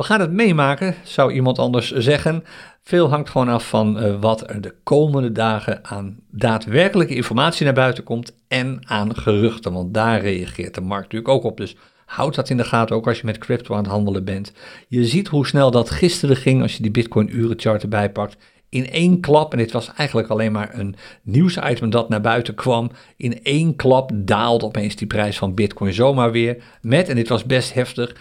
We 0.00 0.06
gaan 0.06 0.20
het 0.20 0.32
meemaken, 0.32 0.94
zou 1.04 1.32
iemand 1.32 1.58
anders 1.58 1.90
zeggen. 1.92 2.44
Veel 2.82 3.08
hangt 3.08 3.30
gewoon 3.30 3.48
af 3.48 3.68
van 3.68 4.04
uh, 4.04 4.20
wat 4.20 4.50
er 4.50 4.60
de 4.60 4.74
komende 4.82 5.32
dagen 5.32 5.84
aan 5.84 6.18
daadwerkelijke 6.30 7.14
informatie 7.14 7.64
naar 7.64 7.74
buiten 7.74 8.04
komt 8.04 8.32
en 8.48 8.80
aan 8.86 9.16
geruchten, 9.16 9.72
want 9.72 9.94
daar 9.94 10.20
reageert 10.20 10.74
de 10.74 10.80
markt 10.80 11.02
natuurlijk 11.02 11.34
ook 11.34 11.44
op. 11.44 11.56
Dus 11.56 11.76
houd 12.06 12.34
dat 12.34 12.50
in 12.50 12.56
de 12.56 12.64
gaten, 12.64 12.96
ook 12.96 13.06
als 13.06 13.20
je 13.20 13.26
met 13.26 13.38
crypto 13.38 13.74
aan 13.74 13.82
het 13.82 13.92
handelen 13.92 14.24
bent. 14.24 14.52
Je 14.88 15.04
ziet 15.04 15.28
hoe 15.28 15.46
snel 15.46 15.70
dat 15.70 15.90
gisteren 15.90 16.36
ging 16.36 16.62
als 16.62 16.76
je 16.76 16.82
die 16.82 16.90
Bitcoin-urenchart 16.90 17.82
erbij 17.82 18.10
pakt 18.10 18.36
in 18.70 18.90
één 18.90 19.20
klap, 19.20 19.52
en 19.52 19.58
dit 19.58 19.72
was 19.72 19.92
eigenlijk 19.94 20.28
alleen 20.28 20.52
maar 20.52 20.70
een 20.72 20.96
nieuwsitem 21.22 21.90
dat 21.90 22.08
naar 22.08 22.20
buiten 22.20 22.54
kwam, 22.54 22.90
in 23.16 23.42
één 23.42 23.76
klap 23.76 24.10
daalde 24.14 24.64
opeens 24.64 24.96
die 24.96 25.06
prijs 25.06 25.38
van 25.38 25.54
Bitcoin 25.54 25.92
zomaar 25.92 26.30
weer 26.30 26.62
met, 26.80 27.08
en 27.08 27.14
dit 27.14 27.28
was 27.28 27.44
best 27.44 27.74
heftig, 27.74 28.14
1,2% 28.14 28.16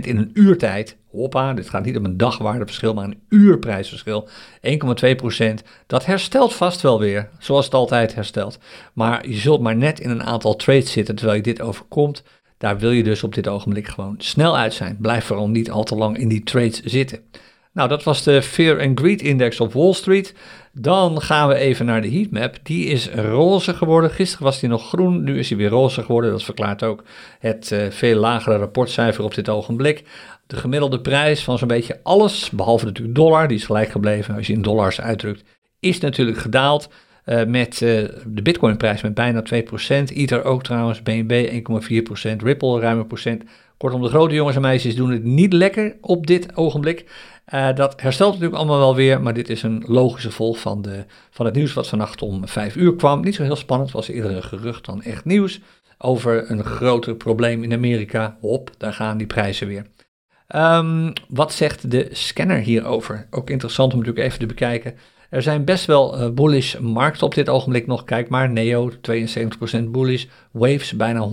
in 0.00 0.16
een 0.16 0.30
uurtijd. 0.32 0.96
Hoppa, 1.10 1.54
dit 1.54 1.68
gaat 1.68 1.84
niet 1.84 1.96
om 1.96 2.04
een 2.04 2.16
dagwaardeverschil, 2.16 2.94
maar 2.94 3.04
een 3.04 3.20
uurprijsverschil. 3.28 4.28
1,2%. 4.62 5.54
Dat 5.86 6.06
herstelt 6.06 6.54
vast 6.54 6.80
wel 6.80 6.98
weer, 6.98 7.28
zoals 7.38 7.64
het 7.64 7.74
altijd 7.74 8.14
herstelt. 8.14 8.58
Maar 8.92 9.28
je 9.28 9.36
zult 9.36 9.60
maar 9.60 9.76
net 9.76 10.00
in 10.00 10.10
een 10.10 10.22
aantal 10.22 10.56
trades 10.56 10.92
zitten 10.92 11.14
terwijl 11.14 11.36
je 11.36 11.42
dit 11.42 11.60
overkomt. 11.60 12.22
Daar 12.58 12.78
wil 12.78 12.90
je 12.90 13.02
dus 13.02 13.22
op 13.22 13.34
dit 13.34 13.48
ogenblik 13.48 13.88
gewoon 13.88 14.14
snel 14.18 14.56
uit 14.56 14.74
zijn. 14.74 14.96
Blijf 15.00 15.24
vooral 15.24 15.48
niet 15.48 15.70
al 15.70 15.84
te 15.84 15.94
lang 15.94 16.18
in 16.18 16.28
die 16.28 16.42
trades 16.42 16.82
zitten. 16.82 17.20
Nou, 17.78 17.90
dat 17.90 18.02
was 18.02 18.22
de 18.22 18.42
Fear 18.42 18.80
and 18.80 19.00
Greed 19.00 19.22
Index 19.22 19.60
op 19.60 19.72
Wall 19.72 19.92
Street. 19.92 20.34
Dan 20.72 21.22
gaan 21.22 21.48
we 21.48 21.54
even 21.54 21.86
naar 21.86 22.02
de 22.02 22.10
heatmap. 22.10 22.56
Die 22.62 22.86
is 22.86 23.10
roze 23.10 23.74
geworden. 23.74 24.10
Gisteren 24.10 24.44
was 24.44 24.60
die 24.60 24.68
nog 24.68 24.88
groen, 24.88 25.24
nu 25.24 25.38
is 25.38 25.48
hij 25.48 25.58
weer 25.58 25.68
roze 25.68 26.02
geworden. 26.02 26.30
Dat 26.30 26.42
verklaart 26.42 26.82
ook 26.82 27.02
het 27.38 27.70
uh, 27.72 27.90
veel 27.90 28.18
lagere 28.18 28.56
rapportcijfer 28.56 29.24
op 29.24 29.34
dit 29.34 29.48
ogenblik. 29.48 30.04
De 30.46 30.56
gemiddelde 30.56 31.00
prijs 31.00 31.44
van 31.44 31.58
zo'n 31.58 31.68
beetje 31.68 32.00
alles, 32.02 32.50
behalve 32.50 32.84
natuurlijk 32.84 33.16
dollar, 33.16 33.48
die 33.48 33.56
is 33.56 33.64
gelijk 33.64 33.90
gebleven 33.90 34.34
als 34.34 34.46
je 34.46 34.52
in 34.52 34.62
dollars 34.62 35.00
uitdrukt, 35.00 35.44
is 35.80 35.98
natuurlijk 35.98 36.38
gedaald. 36.38 36.88
Uh, 37.26 37.44
met 37.44 37.80
uh, 37.80 38.08
de 38.26 38.42
Bitcoinprijs 38.42 39.02
met 39.02 39.14
bijna 39.14 39.42
2%. 39.42 39.46
Ether 40.14 40.44
ook 40.44 40.62
trouwens, 40.62 41.02
BNB 41.02 41.62
1,4%, 42.30 42.36
Ripple 42.36 42.80
ruim 42.80 42.98
een 42.98 43.06
procent. 43.06 43.42
Kortom, 43.76 44.02
de 44.02 44.08
grote 44.08 44.34
jongens 44.34 44.56
en 44.56 44.62
meisjes 44.62 44.96
doen 44.96 45.10
het 45.10 45.24
niet 45.24 45.52
lekker 45.52 45.96
op 46.00 46.26
dit 46.26 46.56
ogenblik. 46.56 47.04
Uh, 47.54 47.74
dat 47.74 48.00
herstelt 48.00 48.32
natuurlijk 48.32 48.58
allemaal 48.58 48.78
wel 48.78 48.94
weer, 48.94 49.22
maar 49.22 49.34
dit 49.34 49.48
is 49.48 49.62
een 49.62 49.84
logische 49.86 50.30
volg 50.30 50.58
van, 50.58 50.82
de, 50.82 51.04
van 51.30 51.46
het 51.46 51.54
nieuws 51.54 51.72
wat 51.72 51.88
vannacht 51.88 52.22
om 52.22 52.48
vijf 52.48 52.76
uur 52.76 52.94
kwam. 52.94 53.20
Niet 53.20 53.34
zo 53.34 53.42
heel 53.42 53.56
spannend, 53.56 53.90
was 53.90 54.08
eerder 54.08 54.36
een 54.36 54.42
gerucht 54.42 54.84
dan 54.84 55.02
echt 55.02 55.24
nieuws 55.24 55.60
over 55.98 56.50
een 56.50 56.64
groter 56.64 57.14
probleem 57.14 57.62
in 57.62 57.72
Amerika. 57.72 58.36
Hop, 58.40 58.70
daar 58.78 58.92
gaan 58.92 59.18
die 59.18 59.26
prijzen 59.26 59.66
weer. 59.66 59.86
Um, 60.56 61.12
wat 61.28 61.52
zegt 61.52 61.90
de 61.90 62.08
scanner 62.12 62.58
hierover? 62.58 63.26
Ook 63.30 63.50
interessant 63.50 63.92
om 63.92 63.98
natuurlijk 63.98 64.26
even 64.26 64.38
te 64.38 64.46
bekijken. 64.46 64.94
Er 65.30 65.42
zijn 65.42 65.64
best 65.64 65.84
wel 65.84 66.20
uh, 66.20 66.30
bullish 66.30 66.78
markten 66.78 67.26
op 67.26 67.34
dit 67.34 67.48
ogenblik 67.48 67.86
nog. 67.86 68.04
Kijk 68.04 68.28
maar, 68.28 68.50
Neo 68.50 68.90
72% 68.90 69.82
bullish, 69.84 70.24
Waves 70.52 70.92
bijna 70.92 71.28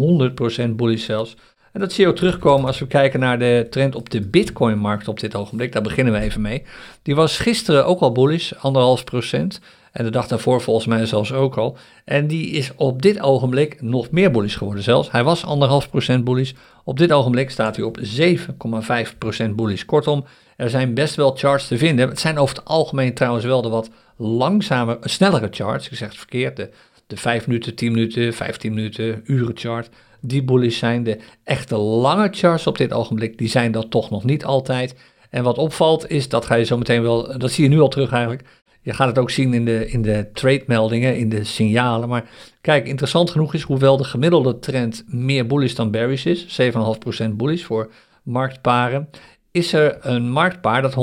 100% 0.67 0.69
bullish 0.69 1.05
zelfs. 1.05 1.35
En 1.75 1.81
dat 1.81 1.93
zie 1.93 2.03
je 2.03 2.09
ook 2.09 2.15
terugkomen 2.15 2.67
als 2.67 2.79
we 2.79 2.87
kijken 2.87 3.19
naar 3.19 3.39
de 3.39 3.67
trend 3.69 3.95
op 3.95 4.09
de 4.09 4.21
Bitcoin-markt 4.21 5.07
op 5.07 5.19
dit 5.19 5.35
ogenblik. 5.35 5.71
Daar 5.71 5.81
beginnen 5.81 6.13
we 6.13 6.19
even 6.19 6.41
mee. 6.41 6.63
Die 7.01 7.15
was 7.15 7.37
gisteren 7.37 7.85
ook 7.85 7.99
al 7.99 8.11
bullish, 8.11 8.53
anderhalf 8.53 9.03
procent. 9.03 9.59
En 9.91 10.03
de 10.03 10.09
dag 10.09 10.27
daarvoor 10.27 10.61
volgens 10.61 10.85
mij 10.85 11.05
zelfs 11.05 11.33
ook 11.33 11.57
al. 11.57 11.77
En 12.05 12.27
die 12.27 12.49
is 12.49 12.71
op 12.75 13.01
dit 13.01 13.21
ogenblik 13.21 13.81
nog 13.81 14.11
meer 14.11 14.31
bullish 14.31 14.57
geworden 14.57 14.83
zelfs. 14.83 15.11
Hij 15.11 15.23
was 15.23 15.45
anderhalf 15.45 15.89
procent 15.89 16.23
bullish. 16.23 16.51
Op 16.83 16.97
dit 16.97 17.11
ogenblik 17.11 17.49
staat 17.49 17.75
hij 17.75 17.85
op 17.85 17.99
7,5 17.99 19.17
procent 19.17 19.55
bullish. 19.55 19.83
Kortom, 19.83 20.25
er 20.55 20.69
zijn 20.69 20.93
best 20.93 21.15
wel 21.15 21.35
charts 21.35 21.67
te 21.67 21.77
vinden. 21.77 22.09
Het 22.09 22.19
zijn 22.19 22.37
over 22.37 22.55
het 22.55 22.65
algemeen 22.65 23.13
trouwens 23.13 23.45
wel 23.45 23.61
de 23.61 23.69
wat 23.69 23.89
langzamer, 24.17 24.97
snellere 25.01 25.47
charts. 25.51 25.89
Ik 25.89 25.97
zeg 25.97 26.07
het 26.07 26.17
verkeerd. 26.17 26.55
De, 26.55 26.69
de 27.07 27.17
5 27.17 27.47
minuten, 27.47 27.75
10 27.75 27.91
minuten, 27.91 28.33
15 28.33 28.73
minuten, 28.73 29.21
uren 29.25 29.57
chart 29.57 29.89
die 30.27 30.43
bullish 30.43 30.77
zijn. 30.77 31.03
De 31.03 31.19
echte 31.43 31.77
lange 31.77 32.27
charts 32.31 32.67
op 32.67 32.77
dit 32.77 32.93
ogenblik, 32.93 33.37
die 33.37 33.49
zijn 33.49 33.71
dat 33.71 33.89
toch 33.89 34.09
nog 34.09 34.23
niet 34.23 34.45
altijd. 34.45 34.95
En 35.29 35.43
wat 35.43 35.57
opvalt 35.57 36.09
is, 36.09 36.29
dat 36.29 36.45
ga 36.45 36.55
je 36.55 36.63
zo 36.63 36.77
meteen 36.77 37.01
wel, 37.01 37.37
dat 37.37 37.51
zie 37.51 37.63
je 37.63 37.69
nu 37.69 37.79
al 37.79 37.87
terug 37.87 38.11
eigenlijk. 38.11 38.43
Je 38.81 38.93
gaat 38.93 39.07
het 39.07 39.17
ook 39.17 39.29
zien 39.29 39.53
in 39.53 39.65
de, 39.65 39.87
in 39.89 40.01
de 40.01 40.29
trade 40.33 40.63
meldingen, 40.67 41.17
in 41.17 41.29
de 41.29 41.43
signalen. 41.43 42.09
Maar 42.09 42.29
kijk, 42.61 42.87
interessant 42.87 43.29
genoeg 43.29 43.53
is, 43.53 43.61
hoewel 43.61 43.97
de 43.97 44.03
gemiddelde 44.03 44.59
trend 44.59 45.03
meer 45.07 45.47
bullish 45.47 45.73
dan 45.73 45.91
bearish 45.91 46.25
is, 46.25 46.61
7,5% 46.61 47.29
bullish 47.29 47.63
voor 47.63 47.91
marktparen, 48.23 49.09
is 49.51 49.73
er 49.73 49.97
een 50.01 50.29
marktpaar 50.29 50.81
dat 50.81 50.95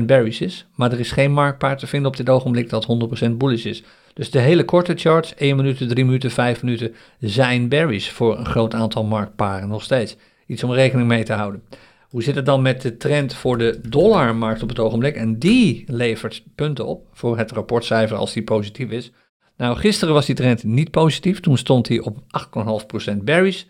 100% 0.00 0.04
bearish 0.04 0.40
is. 0.40 0.66
Maar 0.74 0.92
er 0.92 1.00
is 1.00 1.12
geen 1.12 1.32
marktpaar 1.32 1.76
te 1.76 1.86
vinden 1.86 2.10
op 2.10 2.16
dit 2.16 2.28
ogenblik 2.28 2.68
dat 2.68 2.86
100% 3.26 3.30
bullish 3.30 3.64
is. 3.64 3.82
Dus 4.16 4.30
de 4.30 4.38
hele 4.38 4.64
korte 4.64 4.94
charts, 4.94 5.34
1 5.34 5.56
minuut, 5.56 5.88
3 5.88 6.04
minuten, 6.04 6.30
5 6.30 6.62
minuten, 6.62 6.94
zijn 7.20 7.68
berries 7.68 8.10
voor 8.10 8.38
een 8.38 8.46
groot 8.46 8.74
aantal 8.74 9.04
marktparen 9.04 9.68
nog 9.68 9.82
steeds. 9.82 10.16
Iets 10.46 10.64
om 10.64 10.72
rekening 10.72 11.08
mee 11.08 11.24
te 11.24 11.32
houden. 11.32 11.62
Hoe 12.08 12.22
zit 12.22 12.34
het 12.34 12.46
dan 12.46 12.62
met 12.62 12.82
de 12.82 12.96
trend 12.96 13.34
voor 13.34 13.58
de 13.58 13.80
dollarmarkt 13.88 14.62
op 14.62 14.68
het 14.68 14.78
ogenblik? 14.78 15.16
En 15.16 15.38
die 15.38 15.84
levert 15.86 16.42
punten 16.54 16.86
op 16.86 17.06
voor 17.12 17.38
het 17.38 17.52
rapportcijfer 17.52 18.16
als 18.16 18.32
die 18.32 18.42
positief 18.42 18.90
is. 18.90 19.12
Nou, 19.56 19.76
gisteren 19.76 20.14
was 20.14 20.26
die 20.26 20.34
trend 20.34 20.64
niet 20.64 20.90
positief. 20.90 21.40
Toen 21.40 21.58
stond 21.58 21.88
hij 21.88 22.00
op 22.00 22.18
8,5% 23.12 23.16
berries. 23.22 23.66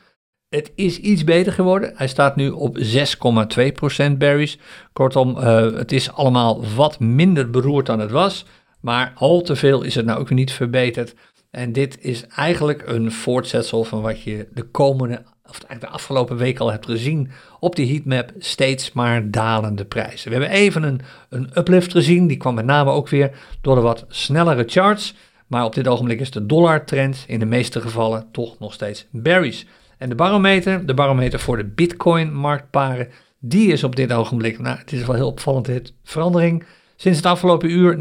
Het 0.49 0.73
is 0.75 0.99
iets 0.99 1.25
beter 1.25 1.53
geworden. 1.53 1.93
Hij 1.95 2.09
staat 2.09 2.37
nu 2.37 2.51
op 2.51 2.79
6,2% 2.79 4.13
berries. 4.19 4.59
Kortom, 4.93 5.37
uh, 5.37 5.73
het 5.73 5.93
is 5.93 6.13
allemaal 6.13 6.65
wat 6.75 7.01
minder 7.01 7.51
beroerd 7.51 7.87
dan 7.87 8.01
het 8.01 8.11
was. 8.11 8.45
Maar 8.87 9.13
al 9.15 9.41
te 9.43 9.57
veel 9.57 9.83
is 9.83 9.95
het 9.95 10.07
nou 10.07 10.21
ook 10.21 10.31
niet 10.31 10.53
verbeterd. 10.53 11.15
En 11.51 11.73
dit 11.73 11.99
is 12.01 12.27
eigenlijk 12.27 12.83
een 12.87 13.13
voortzetsel 13.13 13.85
van 13.85 14.01
wat 14.01 14.23
je 14.23 14.49
de 14.55 14.63
komende, 14.63 15.23
of 15.45 15.51
eigenlijk 15.51 15.81
de 15.81 15.89
afgelopen 15.89 16.37
week 16.37 16.59
al 16.59 16.71
hebt 16.71 16.87
gezien 16.87 17.31
op 17.61 17.77
die 17.77 17.93
heatmap. 17.93 18.33
Steeds 18.39 18.93
maar 18.93 19.31
dalende 19.31 19.85
prijzen. 19.85 20.31
We 20.31 20.37
hebben 20.37 20.57
even 20.57 20.83
een, 20.83 21.01
een 21.29 21.51
uplift 21.55 21.93
gezien. 21.93 22.27
Die 22.27 22.37
kwam 22.37 22.55
met 22.55 22.65
name 22.65 22.91
ook 22.91 23.09
weer 23.09 23.31
door 23.61 23.75
de 23.75 23.81
wat 23.81 24.05
snellere 24.09 24.65
charts. 24.67 25.15
Maar 25.47 25.65
op 25.65 25.75
dit 25.75 25.89
ogenblik 25.89 26.21
is 26.21 26.31
de 26.31 26.47
dollartrend 26.47 27.25
in 27.27 27.39
de 27.39 27.47
meeste 27.47 27.81
gevallen 27.81 28.29
toch 28.33 28.59
nog 28.59 28.73
steeds 28.73 29.07
bearish. 29.11 29.65
En 29.99 30.09
de 30.09 30.15
barometer, 30.15 30.87
de 30.87 30.95
barometer 30.95 31.41
voor 31.41 31.57
de 31.57 31.65
bitcoin 31.65 32.35
marktparen, 32.35 33.09
die 33.39 33.73
is 33.73 33.85
op 33.85 33.97
dit 33.97 34.13
ogenblik, 34.13 34.59
nou 34.59 34.79
het 34.79 34.93
is 34.93 35.07
wel 35.07 35.17
heel 35.17 35.27
opvallend, 35.27 35.67
het 35.67 35.93
verandering 36.05 36.65
Sinds 36.97 37.19
het 37.19 37.27
afgelopen 37.27 37.71
uur 37.71 37.97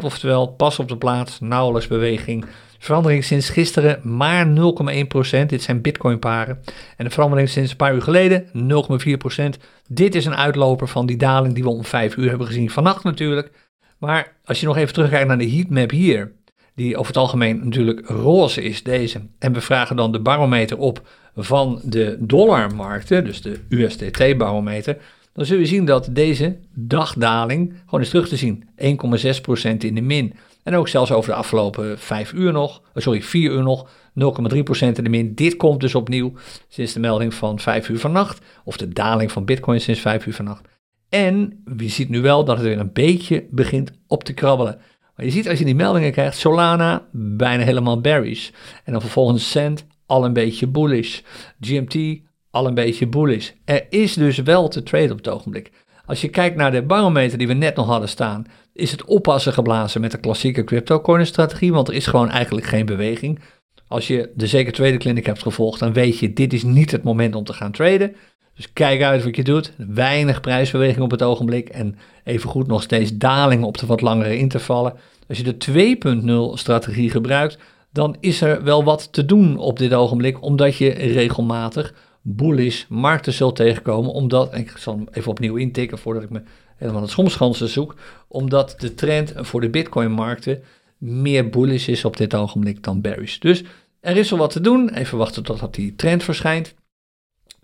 0%, 0.00 0.04
oftewel 0.04 0.46
pas 0.46 0.78
op 0.78 0.88
de 0.88 0.96
plaats, 0.96 1.40
nauwelijks 1.40 1.88
beweging. 1.88 2.44
Verandering 2.78 3.24
sinds 3.24 3.48
gisteren 3.48 4.00
maar 4.02 4.46
0,1%. 4.46 5.46
Dit 5.46 5.62
zijn 5.62 5.80
bitcoinparen. 5.80 6.62
En 6.96 7.04
de 7.04 7.10
verandering 7.10 7.48
sinds 7.48 7.70
een 7.70 7.76
paar 7.76 7.94
uur 7.94 8.02
geleden 8.02 8.46
0,4%. 8.46 9.62
Dit 9.88 10.14
is 10.14 10.24
een 10.24 10.36
uitloper 10.36 10.88
van 10.88 11.06
die 11.06 11.16
daling 11.16 11.54
die 11.54 11.62
we 11.62 11.68
om 11.68 11.84
5 11.84 12.16
uur 12.16 12.28
hebben 12.28 12.46
gezien 12.46 12.70
vannacht 12.70 13.04
natuurlijk. 13.04 13.50
Maar 13.98 14.36
als 14.44 14.60
je 14.60 14.66
nog 14.66 14.76
even 14.76 14.94
terugkijkt 14.94 15.28
naar 15.28 15.38
de 15.38 15.50
heatmap 15.50 15.90
hier. 15.90 16.32
die 16.74 16.96
over 16.96 17.06
het 17.06 17.16
algemeen 17.16 17.60
natuurlijk 17.64 18.08
roze 18.08 18.62
is, 18.62 18.82
deze. 18.82 19.20
En 19.38 19.52
we 19.52 19.60
vragen 19.60 19.96
dan 19.96 20.12
de 20.12 20.20
barometer 20.20 20.78
op 20.78 21.08
van 21.36 21.80
de 21.84 22.16
dollarmarkten, 22.20 23.24
dus 23.24 23.42
de 23.42 23.60
USDT-barometer. 23.68 24.96
Dan 25.32 25.46
zul 25.46 25.58
je 25.58 25.66
zien 25.66 25.84
dat 25.84 26.08
deze 26.10 26.58
dagdaling 26.74 27.74
gewoon 27.84 28.00
is 28.00 28.08
terug 28.08 28.28
te 28.28 28.36
zien. 28.36 28.68
1,6% 28.76 29.76
in 29.78 29.94
de 29.94 30.00
min. 30.00 30.34
En 30.62 30.74
ook 30.74 30.88
zelfs 30.88 31.12
over 31.12 31.30
de 31.30 31.36
afgelopen 31.36 31.98
5 31.98 32.32
uur 32.32 32.52
nog, 32.52 32.82
eh, 32.94 33.02
sorry, 33.02 33.22
4 33.22 33.50
uur 33.50 33.62
nog, 33.62 33.90
0,3% 34.14 34.98
in 34.98 35.04
de 35.04 35.10
min. 35.10 35.34
Dit 35.34 35.56
komt 35.56 35.80
dus 35.80 35.94
opnieuw 35.94 36.32
sinds 36.68 36.92
de 36.92 37.00
melding 37.00 37.34
van 37.34 37.58
5 37.58 37.88
uur 37.88 37.98
vannacht, 37.98 38.44
of 38.64 38.76
de 38.76 38.88
daling 38.88 39.32
van 39.32 39.44
Bitcoin 39.44 39.80
sinds 39.80 40.00
5 40.00 40.26
uur 40.26 40.34
vannacht. 40.34 40.68
En 41.08 41.62
je 41.76 41.88
ziet 41.88 42.08
nu 42.08 42.20
wel 42.20 42.44
dat 42.44 42.56
het 42.56 42.66
weer 42.66 42.78
een 42.78 42.92
beetje 42.92 43.46
begint 43.50 43.90
op 44.06 44.24
te 44.24 44.32
krabbelen. 44.32 44.80
Maar 45.16 45.26
je 45.26 45.32
ziet 45.32 45.48
als 45.48 45.58
je 45.58 45.64
die 45.64 45.74
meldingen 45.74 46.12
krijgt, 46.12 46.36
Solana 46.36 47.06
bijna 47.12 47.64
helemaal 47.64 48.00
bearish. 48.00 48.50
En 48.84 48.92
dan 48.92 49.00
vervolgens 49.00 49.50
Cent 49.50 49.86
al 50.06 50.24
een 50.24 50.32
beetje 50.32 50.66
bullish. 50.66 51.20
GMT 51.60 52.20
al 52.52 52.66
een 52.66 52.74
beetje 52.74 53.06
bullish. 53.06 53.50
Er 53.64 53.86
is 53.90 54.14
dus 54.14 54.38
wel 54.38 54.68
te 54.68 54.82
traden 54.82 55.10
op 55.10 55.16
het 55.16 55.28
ogenblik. 55.28 55.70
Als 56.06 56.20
je 56.20 56.28
kijkt 56.28 56.56
naar 56.56 56.70
de 56.70 56.82
barometer 56.82 57.38
die 57.38 57.46
we 57.46 57.52
net 57.52 57.76
nog 57.76 57.86
hadden 57.86 58.08
staan, 58.08 58.46
is 58.72 58.90
het 58.90 59.04
oppassen 59.04 59.52
geblazen 59.52 60.00
met 60.00 60.10
de 60.10 60.18
klassieke 60.18 60.64
crypto 60.64 61.24
strategie, 61.24 61.72
want 61.72 61.88
er 61.88 61.94
is 61.94 62.06
gewoon 62.06 62.30
eigenlijk 62.30 62.66
geen 62.66 62.86
beweging. 62.86 63.40
Als 63.88 64.06
je 64.06 64.30
de 64.34 64.46
zeker 64.46 64.72
tweede 64.72 64.96
clinic 64.96 65.26
hebt 65.26 65.42
gevolgd, 65.42 65.80
dan 65.80 65.92
weet 65.92 66.18
je, 66.18 66.32
dit 66.32 66.52
is 66.52 66.62
niet 66.62 66.90
het 66.90 67.02
moment 67.02 67.34
om 67.34 67.44
te 67.44 67.52
gaan 67.52 67.72
traden. 67.72 68.16
Dus 68.54 68.72
kijk 68.72 69.02
uit 69.02 69.24
wat 69.24 69.36
je 69.36 69.44
doet. 69.44 69.72
Weinig 69.76 70.40
prijsbeweging 70.40 71.04
op 71.04 71.10
het 71.10 71.22
ogenblik 71.22 71.68
en 71.68 71.96
evengoed 72.24 72.66
nog 72.66 72.82
steeds 72.82 73.16
dalingen 73.16 73.66
op 73.66 73.78
de 73.78 73.86
wat 73.86 74.00
langere 74.00 74.36
intervallen. 74.36 74.94
Als 75.28 75.38
je 75.38 75.56
de 75.56 76.50
2.0 76.52 76.58
strategie 76.58 77.10
gebruikt, 77.10 77.58
dan 77.92 78.16
is 78.20 78.40
er 78.40 78.62
wel 78.62 78.84
wat 78.84 79.12
te 79.12 79.24
doen 79.24 79.58
op 79.58 79.78
dit 79.78 79.94
ogenblik, 79.94 80.42
omdat 80.42 80.76
je 80.76 80.88
regelmatig 80.90 81.94
bullish 82.22 82.84
markten 82.88 83.32
zult 83.32 83.56
tegenkomen, 83.56 84.12
omdat, 84.12 84.54
ik 84.54 84.72
zal 84.76 84.94
hem 84.94 85.06
even 85.12 85.30
opnieuw 85.30 85.56
intikken 85.56 85.98
voordat 85.98 86.22
ik 86.22 86.30
me 86.30 86.42
helemaal 86.76 87.02
het 87.02 87.10
schomschansen 87.10 87.68
zoek, 87.68 87.94
omdat 88.28 88.74
de 88.78 88.94
trend 88.94 89.32
voor 89.36 89.60
de 89.60 89.70
bitcoin-markten 89.70 90.62
meer 90.98 91.50
bullish 91.50 91.88
is 91.88 92.04
op 92.04 92.16
dit 92.16 92.34
ogenblik 92.34 92.82
dan 92.82 93.00
bearish. 93.00 93.38
Dus 93.38 93.62
er 94.00 94.16
is 94.16 94.30
wel 94.30 94.38
wat 94.38 94.50
te 94.50 94.60
doen, 94.60 94.94
even 94.94 95.18
wachten 95.18 95.42
totdat 95.42 95.74
die 95.74 95.94
trend 95.96 96.22
verschijnt. 96.22 96.74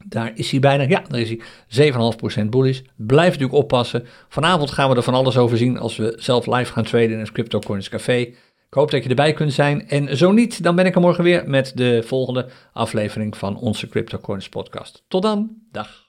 Daar 0.05 0.33
is 0.35 0.51
hij 0.51 0.61
bijna, 0.61 0.83
ja, 0.83 1.05
daar 1.09 1.21
is 1.21 1.37
hij 1.69 1.93
7,5% 2.43 2.49
bullish. 2.49 2.81
Blijf 2.97 3.31
natuurlijk 3.31 3.59
oppassen. 3.59 4.07
Vanavond 4.29 4.71
gaan 4.71 4.91
we 4.91 4.97
er 4.97 5.03
van 5.03 5.15
alles 5.15 5.37
over 5.37 5.59
zien 5.59 5.79
als 5.79 5.97
we 5.97 6.15
zelf 6.17 6.47
live 6.47 6.73
gaan 6.73 6.85
traden 6.85 7.11
in 7.11 7.19
het 7.19 7.33
Crypto 7.33 7.59
Coins 7.59 7.89
Café. 7.89 8.35
Ik 8.69 8.75
hoop 8.75 8.91
dat 8.91 9.03
je 9.03 9.09
erbij 9.09 9.33
kunt 9.33 9.53
zijn. 9.53 9.89
En 9.89 10.17
zo 10.17 10.33
niet, 10.33 10.63
dan 10.63 10.77
ben 10.77 10.87
ik 10.87 10.95
er 10.95 11.01
morgen 11.01 11.25
weer 11.25 11.49
met 11.49 11.73
de 11.75 12.03
volgende 12.03 12.49
aflevering 12.73 13.37
van 13.37 13.57
onze 13.57 13.89
CryptoCoins 13.89 14.49
podcast. 14.49 15.05
Tot 15.09 15.23
dan, 15.23 15.57
dag. 15.71 16.08